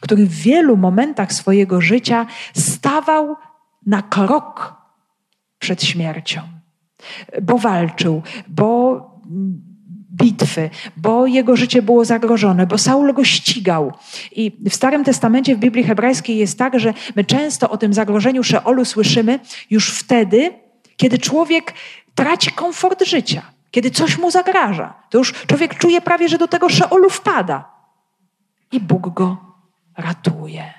[0.00, 3.36] który w wielu momentach swojego życia stawał
[3.86, 4.76] na krok
[5.58, 6.40] przed śmiercią,
[7.42, 9.00] bo walczył, bo
[10.16, 13.92] bitwy, bo jego życie było zagrożone, bo Saul go ścigał.
[14.32, 18.44] I w Starym Testamencie, w Biblii hebrajskiej jest tak, że my często o tym zagrożeniu
[18.44, 19.38] Szeolu słyszymy
[19.70, 20.52] już wtedy,
[20.96, 21.74] kiedy człowiek
[22.14, 24.94] traci komfort życia, kiedy coś mu zagraża.
[25.10, 27.64] To już człowiek czuje prawie, że do tego Szeolu wpada.
[28.72, 29.36] I Bóg go
[29.96, 30.74] ratuje.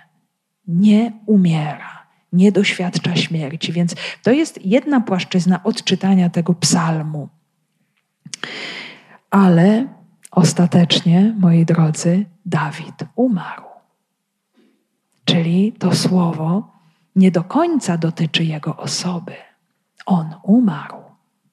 [0.67, 3.73] Nie umiera, nie doświadcza śmierci.
[3.73, 7.29] Więc to jest jedna płaszczyzna odczytania tego psalmu.
[9.29, 9.87] Ale
[10.31, 13.63] ostatecznie, moi drodzy, Dawid umarł.
[15.25, 16.71] Czyli to słowo
[17.15, 19.33] nie do końca dotyczy jego osoby.
[20.05, 20.97] On umarł.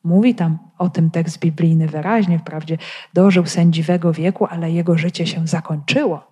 [0.04, 2.78] Mówi tam o tym tekst biblijny wyraźnie, wprawdzie
[3.14, 6.26] dożył sędziwego wieku, ale jego życie się zakończyło.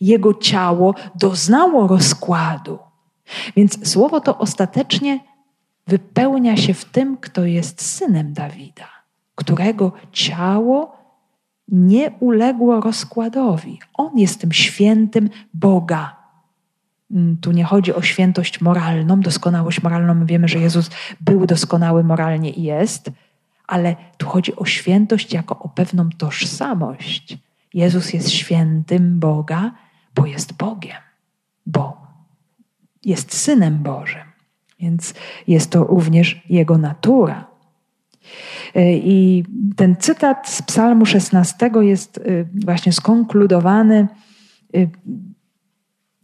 [0.00, 2.78] Jego ciało doznało rozkładu.
[3.56, 5.20] Więc słowo to ostatecznie
[5.86, 9.01] wypełnia się w tym, kto jest synem Dawida
[9.34, 10.96] którego ciało
[11.68, 13.78] nie uległo rozkładowi.
[13.94, 16.16] On jest tym świętym Boga.
[17.10, 20.14] Mm, tu nie chodzi o świętość moralną, doskonałość moralną.
[20.14, 23.10] My wiemy, że Jezus był doskonały moralnie i jest,
[23.66, 27.38] ale tu chodzi o świętość jako o pewną tożsamość.
[27.74, 29.72] Jezus jest świętym Boga,
[30.14, 31.00] bo jest Bogiem,
[31.66, 32.06] bo
[33.04, 34.22] jest synem Bożym.
[34.80, 35.14] Więc
[35.46, 37.51] jest to również jego natura.
[38.74, 39.44] E, I
[39.76, 42.22] ten cytat z Psalmu 16 jest e,
[42.64, 44.08] właśnie skonkludowany
[44.74, 44.86] e,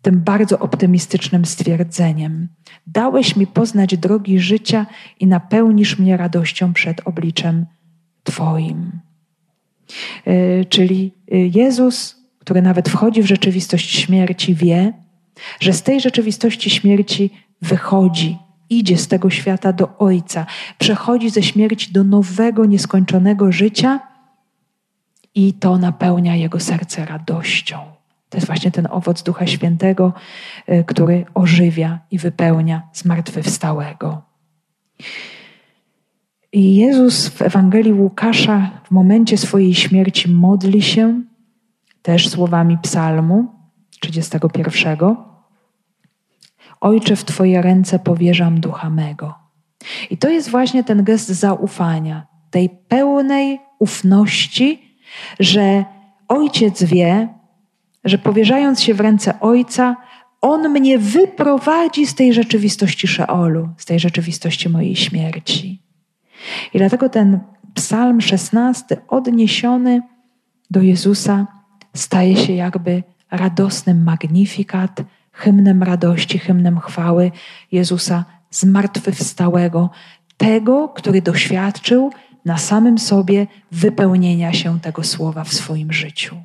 [0.03, 2.49] tym bardzo optymistycznym stwierdzeniem:
[2.87, 4.87] Dałeś mi poznać drogi życia
[5.21, 7.67] i napełnisz mnie radością przed obliczem
[8.23, 8.93] Twoim.
[10.69, 11.15] Czyli
[11.55, 14.93] Jezus, który nawet wchodzi w rzeczywistość śmierci, wie,
[15.61, 17.31] że z tej rzeczywistości śmierci
[17.63, 18.39] wychodzi
[18.71, 20.47] idzie z tego świata do Ojca,
[20.79, 24.01] przechodzi ze śmierci do nowego, nieskończonego życia
[25.35, 27.79] i to napełnia jego serce radością.
[28.29, 30.13] To jest właśnie ten owoc Ducha Świętego,
[30.69, 34.23] y, który ożywia i wypełnia zmartwychwstałego.
[36.53, 41.23] I Jezus w Ewangelii Łukasza w momencie swojej śmierci modli się
[42.03, 43.47] też słowami Psalmu
[44.01, 45.28] 31.
[46.81, 49.35] Ojcze, w Twoje ręce powierzam ducha mego.
[50.11, 54.97] I to jest właśnie ten gest zaufania, tej pełnej ufności,
[55.41, 55.85] że
[56.29, 57.29] Ojciec wie,
[58.05, 59.97] że powierzając się w ręce Ojca,
[60.41, 65.83] On mnie wyprowadzi z tej rzeczywistości Szeolu, z tej rzeczywistości mojej śmierci.
[66.75, 67.41] I dlatego ten
[67.75, 70.03] psalm 16 odniesiony
[70.71, 71.47] do Jezusa
[71.95, 75.03] staje się jakby radosnym magnifikat,
[75.39, 77.31] hymnem radości, hymnem chwały
[77.73, 79.91] Jezusa zmartwychwstałego,
[80.37, 82.11] tego, który doświadczył
[82.45, 86.37] na samym sobie wypełnienia się tego słowa w swoim życiu.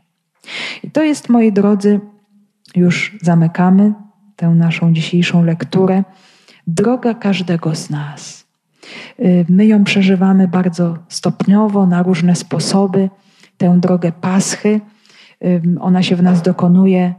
[0.84, 2.00] I to jest, moi drodzy,
[2.76, 3.94] już zamykamy
[4.36, 6.04] tę naszą dzisiejszą lekturę,
[6.68, 8.46] droga każdego z nas.
[9.50, 13.10] My ją przeżywamy bardzo stopniowo, na różne sposoby,
[13.58, 14.82] tę drogę Paschy.
[15.80, 17.14] Ona się w nas dokonuje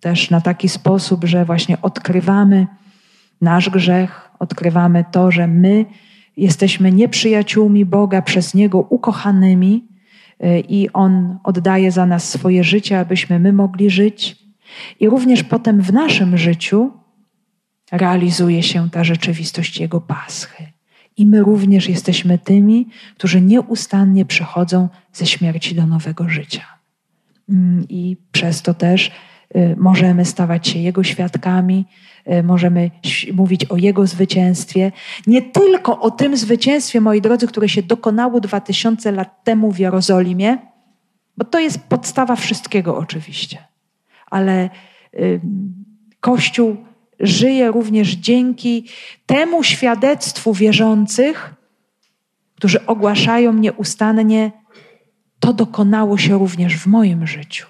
[0.00, 2.66] też na taki sposób, że właśnie odkrywamy
[3.40, 5.86] nasz grzech, odkrywamy to, że my
[6.36, 9.84] jesteśmy nieprzyjaciółmi Boga, przez Niego ukochanymi
[10.44, 14.36] y, i On oddaje za nas swoje życie, abyśmy my mogli żyć.
[15.00, 16.92] I również potem w naszym życiu
[17.92, 20.66] realizuje się ta rzeczywistość Jego paschy.
[21.16, 26.62] I my również jesteśmy tymi, którzy nieustannie przechodzą ze śmierci do nowego życia.
[27.48, 29.10] Mm, I przez to też
[29.76, 31.86] możemy stawać się Jego świadkami,
[32.32, 32.90] y, możemy
[33.32, 34.92] mówić o Jego zwycięstwie.
[35.26, 39.78] Nie tylko o tym zwycięstwie, moi drodzy, które się dokonało dwa tysiące lat temu w
[39.78, 40.58] Jerozolimie,
[41.36, 43.58] bo to jest podstawa wszystkiego oczywiście.
[44.26, 44.70] Ale
[45.14, 45.40] y,
[46.20, 46.76] Kościół
[47.20, 48.88] żyje również dzięki
[49.26, 51.54] temu świadectwu wierzących,
[52.54, 54.52] którzy ogłaszają nieustannie,
[55.40, 57.66] to dokonało się również w moim życiu.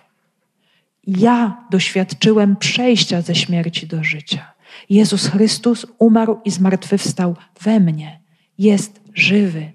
[1.06, 4.52] Ja doświadczyłem przejścia ze śmierci do życia.
[4.90, 8.20] Jezus Chrystus umarł i zmartwychwstał we mnie.
[8.58, 9.72] Jest żywy.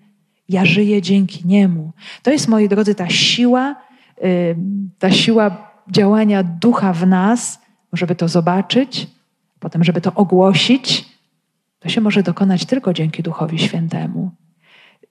[0.50, 1.92] Ja żyję dzięki Niemu.
[2.24, 3.76] To jest, moi drodzy, ta siła,
[5.00, 7.60] ta siła działania ducha w nas,
[7.94, 9.08] żeby to zobaczyć,
[9.60, 11.06] potem, żeby to ogłosić,
[11.80, 14.32] to się może dokonać tylko dzięki Duchowi Świętemu.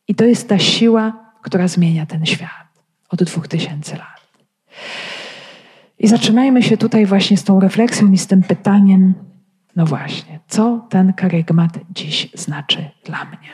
[0.08, 2.68] I to jest ta siła, która zmienia ten świat
[3.08, 4.28] od dwóch tysięcy lat.
[5.99, 9.14] I zatrzymajmy się tutaj właśnie z tą refleksją i z tym pytaniem,
[9.76, 13.49] no właśnie, co ten karygmat dziś znaczy dla mnie?